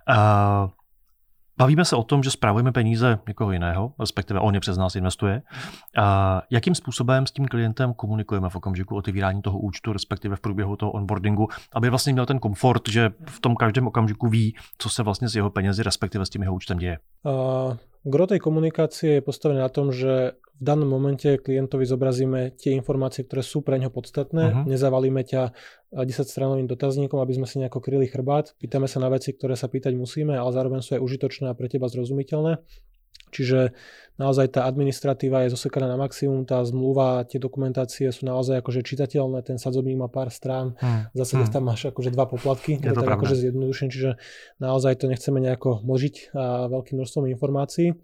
Uh 0.07 0.71
Bavíme 1.59 1.85
se 1.85 1.97
o 1.97 2.03
tom, 2.03 2.23
že 2.23 2.31
správujeme 2.31 2.73
peníze 2.73 3.19
někoho 3.29 3.53
jiného, 3.53 3.93
respektive 4.01 4.41
on 4.41 4.55
je 4.55 4.61
přes 4.61 4.79
nás 4.79 4.97
investuje. 4.97 5.43
A 5.99 6.43
jakým 6.51 6.75
způsobem 6.75 7.27
s 7.27 7.33
tím 7.33 7.49
klientem 7.49 7.95
komunikujeme 7.95 8.49
v 8.49 8.57
okamžiku 8.57 8.97
otevírání 8.97 9.43
toho 9.43 9.59
účtu, 9.59 9.93
respektive 9.93 10.37
v 10.37 10.41
průběhu 10.41 10.77
toho 10.77 10.93
onboardingu, 10.93 11.49
aby 11.75 11.91
vlastně 11.91 12.13
měl 12.13 12.27
ten 12.27 12.39
komfort, 12.39 12.89
že 12.89 13.11
v 13.27 13.41
tom 13.41 13.57
každém 13.57 13.87
okamžiku 13.87 14.29
ví, 14.29 14.57
co 14.79 14.91
se 14.91 15.03
vlastně 15.03 15.29
s 15.29 15.37
jeho 15.37 15.51
penězi, 15.51 15.83
respektive 15.83 16.27
s 16.27 16.31
tím 16.31 16.43
jeho 16.43 16.55
účtem 16.55 16.79
děje? 16.79 16.99
Uh, 17.23 17.77
gro 18.05 18.25
tej 18.27 18.39
komunikácie 18.43 19.19
je 19.19 19.23
postavené 19.23 19.63
na 19.63 19.71
tom, 19.71 19.95
že 19.95 20.35
v 20.59 20.63
danom 20.63 20.87
momente 20.87 21.27
klientovi 21.43 21.83
zobrazíme 21.83 22.55
tie 22.55 22.71
informácie, 22.79 23.27
ktoré 23.27 23.43
sú 23.43 23.67
pre 23.67 23.83
ňo 23.83 23.91
podstatné, 23.91 24.43
uh-huh. 24.47 24.65
nezavalíme 24.71 25.27
ťa 25.27 25.51
10-stranovým 25.91 26.71
dotazníkom, 26.71 27.19
aby 27.19 27.35
sme 27.35 27.47
si 27.51 27.59
nejako 27.59 27.83
kryli 27.83 28.07
chrbát, 28.07 28.55
pýtame 28.63 28.87
sa 28.87 29.03
na 29.03 29.11
veci, 29.11 29.35
ktoré 29.35 29.59
sa 29.59 29.67
pýtať 29.67 29.99
musíme, 29.99 30.39
ale 30.39 30.55
zároveň 30.55 30.81
sú 30.87 30.95
aj 30.99 31.03
užitočné 31.03 31.51
a 31.51 31.59
pre 31.59 31.67
teba 31.67 31.91
zrozumiteľné. 31.91 32.63
Čiže 33.33 33.73
naozaj 34.21 34.55
tá 34.55 34.69
administratíva 34.69 35.49
je 35.49 35.57
zosekaná 35.57 35.89
na 35.89 35.97
maximum, 35.97 36.45
tá 36.45 36.61
zmluva, 36.63 37.25
tie 37.25 37.41
dokumentácie 37.41 38.13
sú 38.13 38.29
naozaj 38.29 38.61
akože 38.61 38.85
čitateľné, 38.85 39.41
ten 39.43 39.57
sadzobník 39.57 39.97
má 39.97 40.13
pár 40.13 40.29
strán, 40.29 40.77
hmm. 40.77 41.17
zase 41.17 41.41
hmm. 41.41 41.49
tam 41.49 41.65
máš 41.73 41.89
akože 41.89 42.13
dva 42.13 42.29
poplatky, 42.29 42.77
je 42.77 42.93
to 42.93 43.01
tak 43.01 43.17
akože 43.17 43.49
zjednodušené, 43.49 43.89
čiže 43.89 44.11
naozaj 44.61 45.01
to 45.01 45.09
nechceme 45.09 45.41
nejako 45.41 45.81
mlžiť 45.83 46.37
a 46.37 46.69
veľkým 46.69 47.01
množstvom 47.01 47.25
informácií. 47.33 47.97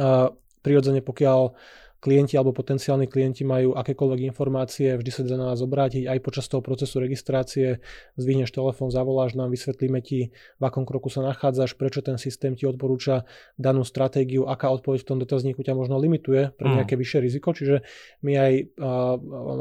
A 0.00 0.32
prirodzene 0.64 1.04
pokiaľ 1.04 1.54
klienti 2.00 2.36
alebo 2.36 2.52
potenciálni 2.52 3.08
klienti 3.08 3.42
majú 3.42 3.72
akékoľvek 3.74 4.20
informácie, 4.28 4.94
vždy 4.94 5.10
sa 5.10 5.22
za 5.24 5.36
nás 5.40 5.58
obrátiť. 5.64 6.06
Aj 6.06 6.18
počas 6.20 6.46
toho 6.46 6.60
procesu 6.60 7.00
registrácie, 7.00 7.80
zvihneš 8.20 8.52
telefón, 8.52 8.92
zavoláš 8.92 9.34
nám, 9.34 9.50
vysvetlíme 9.50 10.04
ti, 10.04 10.30
v 10.60 10.62
akom 10.62 10.84
kroku 10.84 11.08
sa 11.08 11.24
nachádzaš, 11.24 11.74
prečo 11.74 12.04
ten 12.04 12.20
systém 12.20 12.54
ti 12.54 12.68
odporúča 12.68 13.24
danú 13.56 13.82
stratégiu, 13.82 14.44
aká 14.46 14.68
odpoveď 14.72 15.02
v 15.02 15.08
tom 15.08 15.18
dotazníku 15.18 15.64
ťa 15.64 15.74
možno 15.74 15.96
limituje 15.96 16.52
pre 16.54 16.68
mm. 16.68 16.74
nejaké 16.80 16.94
vyššie 16.94 17.18
riziko, 17.24 17.56
čiže 17.56 17.82
my 18.22 18.32
aj 18.36 18.52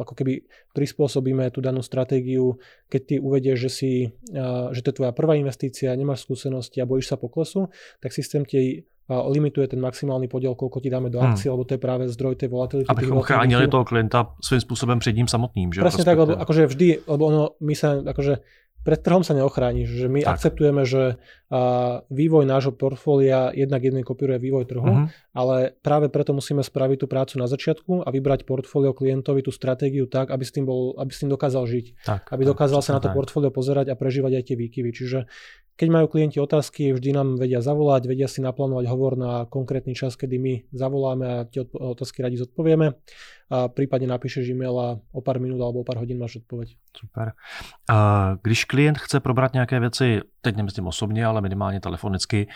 ako 0.05 0.13
keby 0.13 0.45
prispôsobíme 0.75 1.47
tú 1.55 1.63
danú 1.63 1.79
stratégiu, 1.79 2.59
keď 2.91 3.01
ty 3.07 3.15
uvedieš, 3.17 3.57
že, 3.57 3.71
si, 3.71 3.91
že 4.75 4.81
to 4.83 4.91
je 4.91 4.97
tvoja 4.99 5.15
prvá 5.15 5.39
investícia, 5.39 5.95
nemáš 5.95 6.27
skúsenosti 6.27 6.83
a 6.83 6.89
bojíš 6.89 7.15
sa 7.15 7.17
poklesu, 7.17 7.71
tak 8.03 8.11
systém 8.11 8.43
ti 8.43 8.83
limituje 9.09 9.67
ten 9.67 9.79
maximální 9.81 10.27
podíl, 10.27 10.57
koľko 10.57 10.81
ti 10.81 10.89
dáme 10.89 11.13
do 11.13 11.21
hmm. 11.21 11.29
akcií, 11.29 11.47
hmm. 11.49 11.53
lebo 11.53 11.63
to 11.63 11.73
je 11.77 11.81
práve 11.81 12.03
zdroj 12.09 12.33
tej 12.41 12.49
volatility. 12.49 12.89
Abychom 12.89 13.21
chránili 13.21 13.69
toho 13.69 13.85
klienta 13.85 14.33
svým 14.41 14.61
spôsobom 14.65 14.97
před 14.99 15.13
ním 15.13 15.27
samotným. 15.29 15.73
Že? 15.73 15.85
Presne 15.85 16.05
tak, 16.05 16.17
lebo 16.17 16.33
akože 16.41 16.65
vždy, 16.65 16.87
lebo 17.05 17.23
ono, 17.29 17.43
my 17.61 17.73
sa 17.77 18.01
akože 18.01 18.41
pred 18.85 19.01
trhom 19.01 19.25
sa 19.25 19.33
neochrániš, 19.33 19.89
že 19.89 20.05
my 20.05 20.21
tak. 20.21 20.37
akceptujeme, 20.37 20.85
že 20.85 21.17
a, 21.49 22.05
vývoj 22.13 22.45
nášho 22.45 22.69
portfólia 22.69 23.49
jednak 23.49 23.81
jedný 23.81 24.05
kopíruje 24.05 24.37
vývoj 24.37 24.69
trhu, 24.69 24.85
uh-huh. 24.85 25.09
ale 25.33 25.73
práve 25.81 26.13
preto 26.13 26.37
musíme 26.37 26.61
spraviť 26.61 27.01
tú 27.01 27.07
prácu 27.09 27.41
na 27.41 27.49
začiatku 27.49 28.05
a 28.05 28.09
vybrať 28.13 28.45
portfólio 28.45 28.93
klientovi 28.93 29.41
tú 29.41 29.49
stratégiu 29.49 30.05
tak, 30.05 30.29
aby 30.29 30.45
s 30.45 30.53
tým, 30.53 30.69
bol, 30.69 30.93
aby 31.01 31.09
s 31.09 31.25
tým 31.25 31.33
dokázal 31.33 31.65
žiť. 31.65 31.85
Tak, 32.05 32.29
aby 32.29 32.45
dokázal 32.45 32.81
tak, 32.81 32.85
sa 32.85 32.91
na 32.93 33.01
to 33.01 33.09
portfólio 33.09 33.49
pozerať 33.49 33.89
a 33.89 33.97
prežívať 33.97 34.37
aj 34.37 34.43
tie 34.53 34.55
výkyvy. 34.57 34.89
Čiže 34.93 35.19
keď 35.75 35.87
majú 35.91 36.07
klienti 36.07 36.39
otázky, 36.39 36.95
vždy 36.95 37.11
nám 37.11 37.35
vedia 37.35 37.59
zavolať, 37.59 38.07
vedia 38.07 38.31
si 38.31 38.39
naplánovať 38.39 38.87
hovor 38.87 39.19
na 39.19 39.43
konkrétny 39.43 39.91
čas, 39.91 40.15
kedy 40.15 40.35
my 40.39 40.53
zavoláme 40.71 41.25
a 41.27 41.37
tie 41.43 41.67
otázky 41.67 42.23
radi 42.23 42.39
zodpovieme. 42.39 42.95
A 43.45 43.69
prípadne 43.69 44.09
napíšeš 44.09 44.49
e-mail 44.49 44.73
a 44.73 44.97
o 45.13 45.21
pár 45.21 45.37
minút 45.37 45.61
alebo 45.61 45.83
o 45.83 45.85
pár 45.85 46.01
hodín 46.01 46.17
máš 46.17 46.41
odpoveď. 46.41 46.73
Super. 46.97 47.37
A 47.85 47.97
když 48.41 48.65
klient 48.65 48.97
chce 48.97 49.19
probrat 49.19 49.53
nějaké 49.53 49.79
věci, 49.79 50.21
teď 50.41 50.55
nemyslím 50.55 50.87
osobně, 50.87 51.25
ale 51.25 51.41
minimálně 51.41 51.79
telefonicky, 51.79 52.47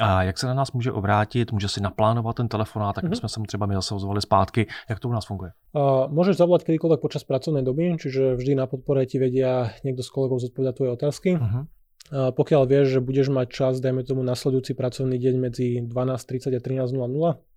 a 0.00 0.22
jak 0.22 0.38
se 0.38 0.46
na 0.46 0.54
nás 0.54 0.72
může 0.72 0.92
obrátit, 0.92 1.52
může 1.52 1.68
si 1.68 1.80
naplánovat 1.80 2.36
ten 2.36 2.48
telefonát, 2.48 2.94
tak 2.94 3.04
mm-hmm. 3.04 3.14
jsme 3.14 3.28
se 3.28 3.40
třeba 3.46 3.66
my 3.66 3.74
zase 3.74 3.94
ozvali 3.94 4.22
zpátky. 4.22 4.66
Jak 4.88 5.00
to 5.00 5.08
u 5.08 5.12
nás 5.12 5.26
funguje? 5.26 5.50
A 5.74 6.06
môžeš 6.08 6.38
zavolať 6.38 6.64
kedykoľvek 6.64 7.00
počas 7.02 7.26
pracovnej 7.28 7.66
doby, 7.66 7.98
čiže 7.98 8.38
vždy 8.38 8.56
na 8.56 8.70
podpore 8.70 9.04
ti 9.04 9.18
vedia 9.18 9.74
niekto 9.84 10.06
z 10.06 10.10
kolegov 10.14 10.38
zodpovedať 10.40 10.74
tvoje 10.78 10.90
otázky. 10.94 11.30
Uh-huh. 11.36 11.66
Pokiaľ 12.08 12.62
vieš, 12.64 12.98
že 12.98 13.00
budeš 13.04 13.28
mať 13.28 13.48
čas, 13.52 13.74
dajme 13.84 14.00
tomu 14.04 14.24
nasledujúci 14.24 14.72
pracovný 14.72 15.20
deň 15.20 15.34
medzi 15.36 15.66
12.30 15.84 16.56
a 16.56 16.60
13.00, 16.60 17.48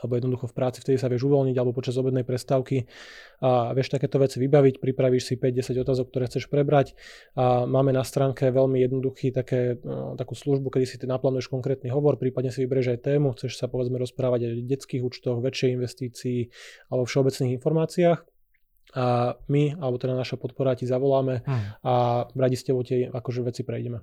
alebo 0.00 0.16
jednoducho 0.16 0.48
v 0.48 0.54
práci, 0.56 0.80
vtedy 0.80 0.96
sa 0.96 1.12
vieš 1.12 1.28
uvoľniť, 1.28 1.56
alebo 1.60 1.76
počas 1.76 2.00
obednej 2.00 2.24
prestávky 2.24 2.88
a 3.44 3.76
vieš 3.76 3.92
takéto 3.92 4.16
veci 4.16 4.40
vybaviť, 4.40 4.80
pripravíš 4.80 5.22
si 5.28 5.34
5-10 5.36 5.76
otázok, 5.84 6.06
ktoré 6.08 6.24
chceš 6.28 6.48
prebrať. 6.48 6.96
A 7.36 7.68
máme 7.68 7.92
na 7.92 8.00
stránke 8.00 8.48
veľmi 8.48 8.80
jednoduchý 8.80 9.32
také, 9.32 9.76
no, 9.84 10.16
takú 10.16 10.32
službu, 10.32 10.72
kedy 10.72 10.86
si 10.88 10.96
ty 10.96 11.04
naplánuješ 11.04 11.52
konkrétny 11.52 11.92
hovor, 11.92 12.16
prípadne 12.16 12.48
si 12.48 12.64
vyberieš 12.64 12.96
aj 12.96 13.00
tému, 13.12 13.36
chceš 13.36 13.60
sa 13.60 13.68
povedzme 13.68 14.00
rozprávať 14.00 14.48
aj 14.48 14.50
o 14.56 14.60
detských 14.64 15.02
účtoch, 15.04 15.44
väčšej 15.44 15.76
investícii 15.76 16.38
alebo 16.88 17.04
všeobecných 17.04 17.52
informáciách 17.60 18.18
a 18.94 19.34
my, 19.48 19.74
alebo 19.80 19.98
teda 19.98 20.14
naša 20.14 20.36
podpora 20.36 20.74
ti 20.74 20.86
zavoláme 20.86 21.42
hmm. 21.46 21.62
a 21.84 22.24
radi 22.36 22.56
s 22.56 22.66
tebou 22.66 22.82
tie 22.82 23.10
akože 23.10 23.42
veci 23.42 23.62
prejdeme. 23.62 24.00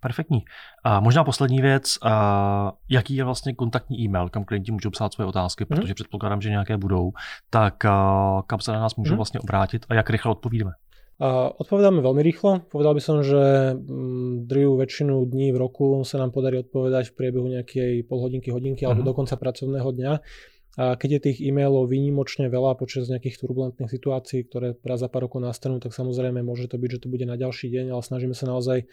Perfektní. 0.00 0.42
A 0.84 1.00
možná 1.00 1.24
poslední 1.24 1.60
věc, 1.62 1.98
a 2.02 2.72
jaký 2.90 3.16
je 3.16 3.24
vlastně 3.24 3.54
kontaktní 3.54 4.00
e-mail, 4.00 4.28
kam 4.28 4.44
klienti 4.44 4.72
můžou 4.72 4.90
psát 4.90 5.12
svoje 5.12 5.28
otázky, 5.28 5.66
hmm. 5.70 5.80
protože 5.80 5.94
předpokládám, 5.94 6.40
že 6.40 6.50
nějaké 6.50 6.76
budou, 6.76 7.12
tak 7.50 7.84
a, 7.84 8.42
kam 8.46 8.60
se 8.60 8.72
na 8.72 8.80
nás 8.80 8.96
můžou 8.96 9.10
hmm. 9.10 9.16
vlastně 9.16 9.40
obrátit 9.40 9.86
a 9.88 9.94
jak 9.94 10.10
rychle 10.10 10.32
odpovídáme? 10.32 10.72
A 11.16 11.48
odpovedáme 11.48 12.04
veľmi 12.04 12.20
rýchlo. 12.20 12.60
Povedal 12.68 12.92
by 12.92 13.00
som, 13.00 13.24
že 13.24 13.72
mm, 13.72 14.44
druhú 14.44 14.76
väčšinu 14.76 15.24
dní 15.24 15.48
v 15.48 15.64
roku 15.64 16.04
sa 16.04 16.20
nám 16.20 16.28
podarí 16.28 16.60
odpovedať 16.60 17.08
v 17.08 17.16
priebehu 17.16 17.48
nejakej 17.48 18.04
pol 18.04 18.20
hodinky, 18.28 18.52
mm-hmm. 18.52 18.84
alebo 18.84 19.00
mhm. 19.00 19.08
dokonca 19.16 19.34
pracovného 19.40 19.88
dňa. 19.96 20.12
A 20.76 20.92
keď 21.00 21.16
je 21.16 21.32
tých 21.32 21.40
e-mailov 21.40 21.88
výnimočne 21.88 22.52
veľa 22.52 22.76
počas 22.76 23.08
nejakých 23.08 23.40
turbulentných 23.40 23.88
situácií, 23.88 24.44
ktoré 24.44 24.76
raz 24.84 25.00
za 25.00 25.08
pár 25.08 25.24
rokov 25.24 25.40
nastanú, 25.40 25.80
tak 25.80 25.96
samozrejme 25.96 26.44
môže 26.44 26.68
to 26.68 26.76
byť, 26.76 27.00
že 27.00 27.02
to 27.04 27.08
bude 27.08 27.24
na 27.24 27.40
ďalší 27.40 27.72
deň, 27.72 27.96
ale 27.96 28.02
snažíme 28.04 28.36
sa 28.36 28.44
naozaj 28.44 28.84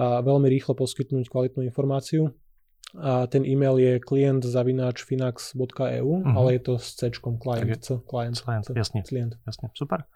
veľmi 0.00 0.48
rýchlo 0.48 0.72
poskytnúť 0.72 1.28
kvalitnú 1.28 1.68
informáciu. 1.68 2.32
A 2.96 3.28
ten 3.28 3.44
e-mail 3.44 3.76
je 3.76 4.00
klientzavináčfinax.eu, 4.00 6.08
uh-huh. 6.08 6.32
ale 6.32 6.48
je 6.56 6.60
to 6.64 6.80
s 6.80 6.96
C, 6.96 7.12
client, 7.12 7.84
C, 7.84 8.00
client, 8.08 8.40
client, 8.40 8.64
jasne, 8.72 9.04
client. 9.04 9.36
jasne, 9.44 9.68
super. 9.76 10.08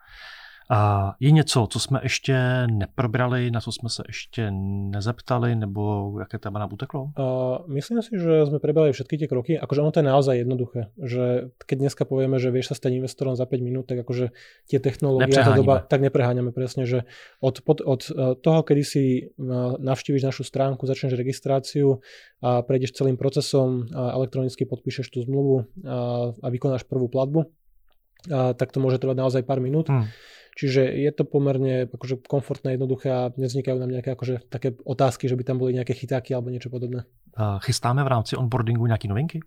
A 0.70 1.12
je 1.20 1.30
něco, 1.30 1.66
co 1.70 1.80
jsme 1.80 2.00
ještě 2.02 2.66
neprobrali, 2.66 3.50
na 3.50 3.60
co 3.60 3.72
jsme 3.72 3.88
se 3.88 4.02
ještě 4.06 4.50
nezeptali, 4.90 5.56
nebo 5.56 6.14
jaké 6.18 6.38
téma 6.38 6.58
nám 6.58 6.72
uteklo? 6.72 7.10
Uh, 7.18 7.74
myslím 7.74 7.98
si, 8.02 8.14
že 8.14 8.46
sme 8.46 8.62
prebrali 8.62 8.94
všetky 8.94 9.18
tie 9.18 9.26
kroky. 9.26 9.58
Akože 9.58 9.82
ono 9.82 9.90
to 9.90 9.98
je 9.98 10.06
naozaj 10.06 10.34
jednoduché. 10.38 10.94
Že 10.94 11.50
keď 11.66 11.76
dneska 11.78 12.06
povieme, 12.06 12.38
že 12.38 12.54
vieš 12.54 12.70
sa 12.70 12.78
stať 12.78 13.02
investorom 13.02 13.34
za 13.34 13.50
5 13.50 13.66
minút, 13.66 13.90
tak 13.90 14.06
akože 14.06 14.30
tie 14.70 14.78
technológie 14.78 15.42
a 15.42 15.58
doba, 15.58 15.82
tak 15.82 16.06
nepreháňame 16.06 16.54
presne, 16.54 16.86
že 16.86 17.02
od, 17.42 17.66
pod, 17.66 17.82
od 17.82 18.06
toho, 18.38 18.60
kedy 18.62 18.82
si 18.86 19.02
navštíviš 19.82 20.22
našu 20.22 20.46
stránku, 20.46 20.86
začneš 20.86 21.18
registráciu 21.18 21.98
a 22.46 22.62
prejdeš 22.62 22.94
celým 22.94 23.18
procesom, 23.18 23.90
a 23.90 24.14
elektronicky 24.14 24.70
podpíšeš 24.70 25.10
tú 25.10 25.26
zmluvu 25.26 25.66
a, 25.82 26.30
a 26.30 26.46
vykonáš 26.46 26.86
prvú 26.86 27.10
platbu, 27.10 27.50
a, 28.30 28.54
tak 28.54 28.70
to 28.70 28.78
môže 28.78 29.02
trvať 29.02 29.18
naozaj 29.18 29.42
pár 29.42 29.58
minút. 29.58 29.90
Hmm. 29.90 30.06
Čiže 30.58 30.82
je 30.86 31.10
to 31.14 31.22
pomerne 31.28 31.86
akože 31.86 32.26
komfortné, 32.26 32.74
jednoduché 32.74 33.08
a 33.10 33.20
nevznikajú 33.34 33.76
nám 33.78 33.90
nejaké 33.94 34.12
akože 34.14 34.50
také 34.50 34.74
otázky, 34.82 35.30
že 35.30 35.38
by 35.38 35.44
tam 35.46 35.62
boli 35.62 35.76
nejaké 35.76 35.94
chytáky 35.94 36.34
alebo 36.34 36.50
niečo 36.50 36.68
podobné. 36.72 37.06
Chystáme 37.64 38.02
v 38.02 38.10
rámci 38.10 38.34
onboardingu 38.34 38.84
nejaké 38.84 39.06
novinky? 39.06 39.40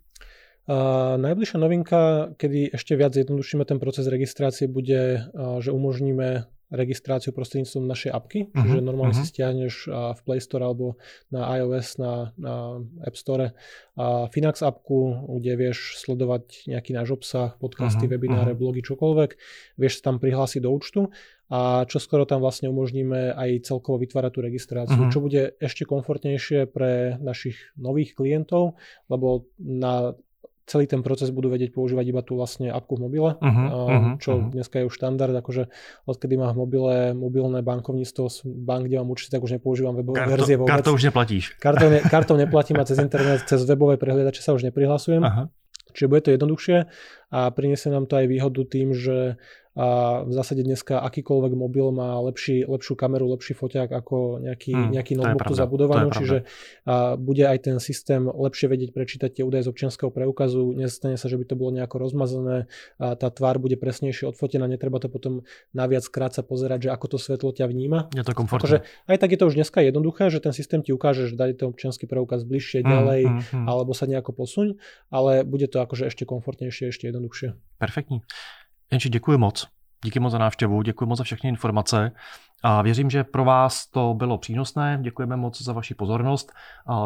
Uh, 0.63 1.19
najbližšia 1.19 1.59
novinka, 1.59 2.31
kedy 2.39 2.71
ešte 2.71 2.95
viac 2.95 3.11
zjednodušíme 3.11 3.67
ten 3.67 3.83
proces 3.83 4.07
registrácie, 4.07 4.71
bude, 4.71 5.27
že 5.59 5.69
umožníme 5.75 6.47
registráciu 6.73 7.31
prostredníctvom 7.37 7.85
našej 7.85 8.11
apky, 8.11 8.39
uh-huh, 8.49 8.65
čiže 8.65 8.79
normálne 8.81 9.13
uh-huh. 9.13 9.29
si 9.29 9.31
stiahneš 9.31 9.87
v 9.93 10.19
Play 10.25 10.41
Store 10.41 10.65
alebo 10.65 10.97
na 11.29 11.45
iOS, 11.61 12.01
na, 12.01 12.33
na 12.33 12.81
App 13.05 13.13
Store 13.13 13.53
a 13.93 14.25
Finax 14.33 14.65
apku, 14.65 15.29
kde 15.37 15.53
vieš 15.53 16.01
sledovať 16.01 16.65
nejaký 16.65 16.97
náš 16.97 17.13
obsah, 17.13 17.53
podcasty, 17.61 18.09
uh-huh, 18.09 18.17
webináre, 18.17 18.57
uh-huh. 18.57 18.73
blogy, 18.73 18.81
čokoľvek. 18.81 19.37
Vieš 19.77 20.01
sa 20.01 20.11
tam 20.11 20.17
prihlásiť 20.17 20.65
do 20.65 20.73
účtu 20.73 21.13
a 21.53 21.85
čo 21.85 22.01
skoro 22.01 22.25
tam 22.25 22.41
vlastne 22.41 22.73
umožníme 22.73 23.37
aj 23.37 23.69
celkovo 23.69 24.01
vytvárať 24.01 24.31
tú 24.33 24.39
registráciu, 24.41 24.97
uh-huh. 24.97 25.13
čo 25.13 25.21
bude 25.21 25.53
ešte 25.61 25.85
komfortnejšie 25.85 26.65
pre 26.73 27.21
našich 27.21 27.55
nových 27.77 28.17
klientov, 28.17 28.81
lebo 29.13 29.45
na 29.61 30.17
celý 30.63 30.87
ten 30.87 31.03
proces 31.03 31.29
budú 31.29 31.51
vedieť 31.51 31.75
používať 31.75 32.05
iba 32.07 32.21
tú 32.23 32.39
vlastne 32.39 32.71
apku 32.71 32.95
v 32.95 33.01
mobile, 33.07 33.31
uh-huh, 33.35 33.67
uh-huh, 33.67 34.13
čo 34.19 34.31
uh-huh. 34.39 34.51
dneska 34.55 34.79
je 34.79 34.87
už 34.87 34.95
štandard, 34.95 35.35
akože 35.35 35.67
odkedy 36.07 36.39
mám 36.39 36.55
v 36.55 36.59
mobile 36.63 36.93
mobilné 37.11 37.59
bankovníctvo, 37.59 38.47
bank, 38.63 38.87
kde 38.87 39.03
mám 39.03 39.11
účty, 39.11 39.27
tak 39.27 39.43
už 39.43 39.59
nepoužívam 39.59 39.95
webové 39.99 40.23
Karto, 40.23 40.33
verzie 40.39 40.55
vôbec. 40.55 40.71
Kartou 40.71 40.93
už 40.95 41.03
neplatíš. 41.11 41.43
Kartou, 41.59 41.89
ne, 41.91 41.99
kartou 42.13 42.35
neplatím 42.39 42.79
a 42.79 42.87
cez 42.87 42.99
internet, 42.99 43.43
cez 43.43 43.59
webové 43.67 43.99
prehliadače 43.99 44.39
sa 44.39 44.55
už 44.55 44.63
neprihlasujem. 44.71 45.23
Uh-huh. 45.23 45.51
Čiže 45.93 46.09
bude 46.09 46.21
to 46.25 46.33
jednoduchšie 46.33 46.77
a 47.29 47.39
priniesie 47.53 47.93
nám 47.93 48.09
to 48.09 48.17
aj 48.17 48.25
výhodu 48.25 48.61
tým, 48.65 48.97
že 48.97 49.37
a 49.73 50.21
v 50.21 50.31
zásade 50.31 50.61
dneska 50.61 51.01
akýkoľvek 51.01 51.53
mobil 51.57 51.89
má 51.89 52.21
lepší, 52.21 52.61
lepšiu 52.69 52.93
kameru, 52.93 53.25
lepší 53.33 53.57
foťák 53.57 53.89
ako 53.89 54.45
nejaký, 54.45 54.73
hmm, 54.73 54.89
nejaký 54.93 55.13
notebook 55.17 55.49
tu 55.49 55.55
zabudovanú, 55.57 56.13
čiže 56.13 56.45
a 56.85 57.17
bude 57.17 57.41
aj 57.41 57.57
ten 57.65 57.77
systém 57.81 58.21
lepšie 58.29 58.69
vedieť 58.69 58.93
prečítať 58.93 59.41
tie 59.41 59.43
údaje 59.43 59.65
z 59.65 59.71
občianského 59.73 60.13
preukazu, 60.13 60.77
nestane 60.77 61.17
sa, 61.17 61.25
že 61.25 61.41
by 61.41 61.45
to 61.49 61.55
bolo 61.57 61.73
nejako 61.73 62.05
rozmazané, 62.05 62.69
a 63.01 63.17
tá 63.17 63.33
tvár 63.33 63.57
bude 63.57 63.73
presnejšie 63.73 64.29
odfotená, 64.29 64.69
netreba 64.69 65.01
to 65.01 65.09
potom 65.09 65.41
naviac 65.73 66.05
krát 66.05 66.37
sa 66.37 66.45
pozerať, 66.45 66.87
že 66.87 66.89
ako 66.93 67.05
to 67.13 67.17
svetlo 67.17 67.49
ťa 67.49 67.65
vníma. 67.65 68.13
Je 68.13 68.21
to 68.21 68.37
komfortné. 68.37 68.61
Akože 68.61 68.77
aj 69.09 69.17
tak 69.17 69.29
je 69.33 69.39
to 69.41 69.45
už 69.49 69.55
dneska 69.57 69.81
jednoduché, 69.81 70.29
že 70.29 70.37
ten 70.37 70.53
systém 70.53 70.85
ti 70.85 70.93
ukáže, 70.93 71.33
že 71.33 71.33
daj 71.33 71.57
ten 71.57 71.67
občianský 71.73 72.05
preukaz 72.05 72.45
bližšie, 72.45 72.85
hmm, 72.85 72.89
ďalej, 72.93 73.21
hmm, 73.25 73.41
hmm. 73.41 73.65
alebo 73.65 73.91
sa 73.97 74.05
nejako 74.05 74.37
posuň, 74.37 74.77
ale 75.09 75.41
bude 75.41 75.65
to 75.65 75.81
akože 75.81 76.13
ešte 76.13 76.29
komfortnejšie, 76.29 76.93
ešte 76.93 77.09
jednoduchšie. 77.09 77.57
Perfektní. 77.81 78.21
Jenči, 78.91 79.09
děkuji 79.09 79.37
moc. 79.37 79.67
Díky 80.03 80.19
moc 80.19 80.31
za 80.31 80.37
návštěvu, 80.37 80.81
děkuji 80.81 81.05
moc 81.05 81.17
za 81.17 81.23
všechny 81.23 81.49
informace 81.49 82.11
a 82.63 82.81
věřím, 82.81 83.09
že 83.09 83.23
pro 83.23 83.45
vás 83.45 83.87
to 83.87 84.13
bylo 84.13 84.37
přínosné. 84.37 84.99
Děkujeme 85.01 85.35
moc 85.35 85.61
za 85.61 85.73
vaši 85.73 85.95
pozornost. 85.95 86.51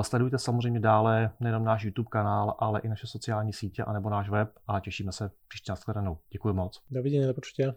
Sledujte 0.01 0.37
samozřejmě 0.37 0.79
dále 0.79 1.31
nejenom 1.39 1.63
náš 1.63 1.83
YouTube 1.83 2.09
kanál, 2.11 2.55
ale 2.59 2.79
i 2.79 2.87
naše 2.87 3.07
sociální 3.07 3.53
sítě 3.53 3.83
anebo 3.83 4.09
náš 4.09 4.29
web 4.29 4.49
a 4.67 4.79
těšíme 4.79 5.11
se 5.11 5.31
příště 5.47 5.71
na 5.71 5.75
shledanou. 5.75 6.17
Děkuji 6.31 6.53
moc. 6.53 6.81
Dovidenia, 6.91 7.27
do 7.27 7.33
počutia. 7.33 7.73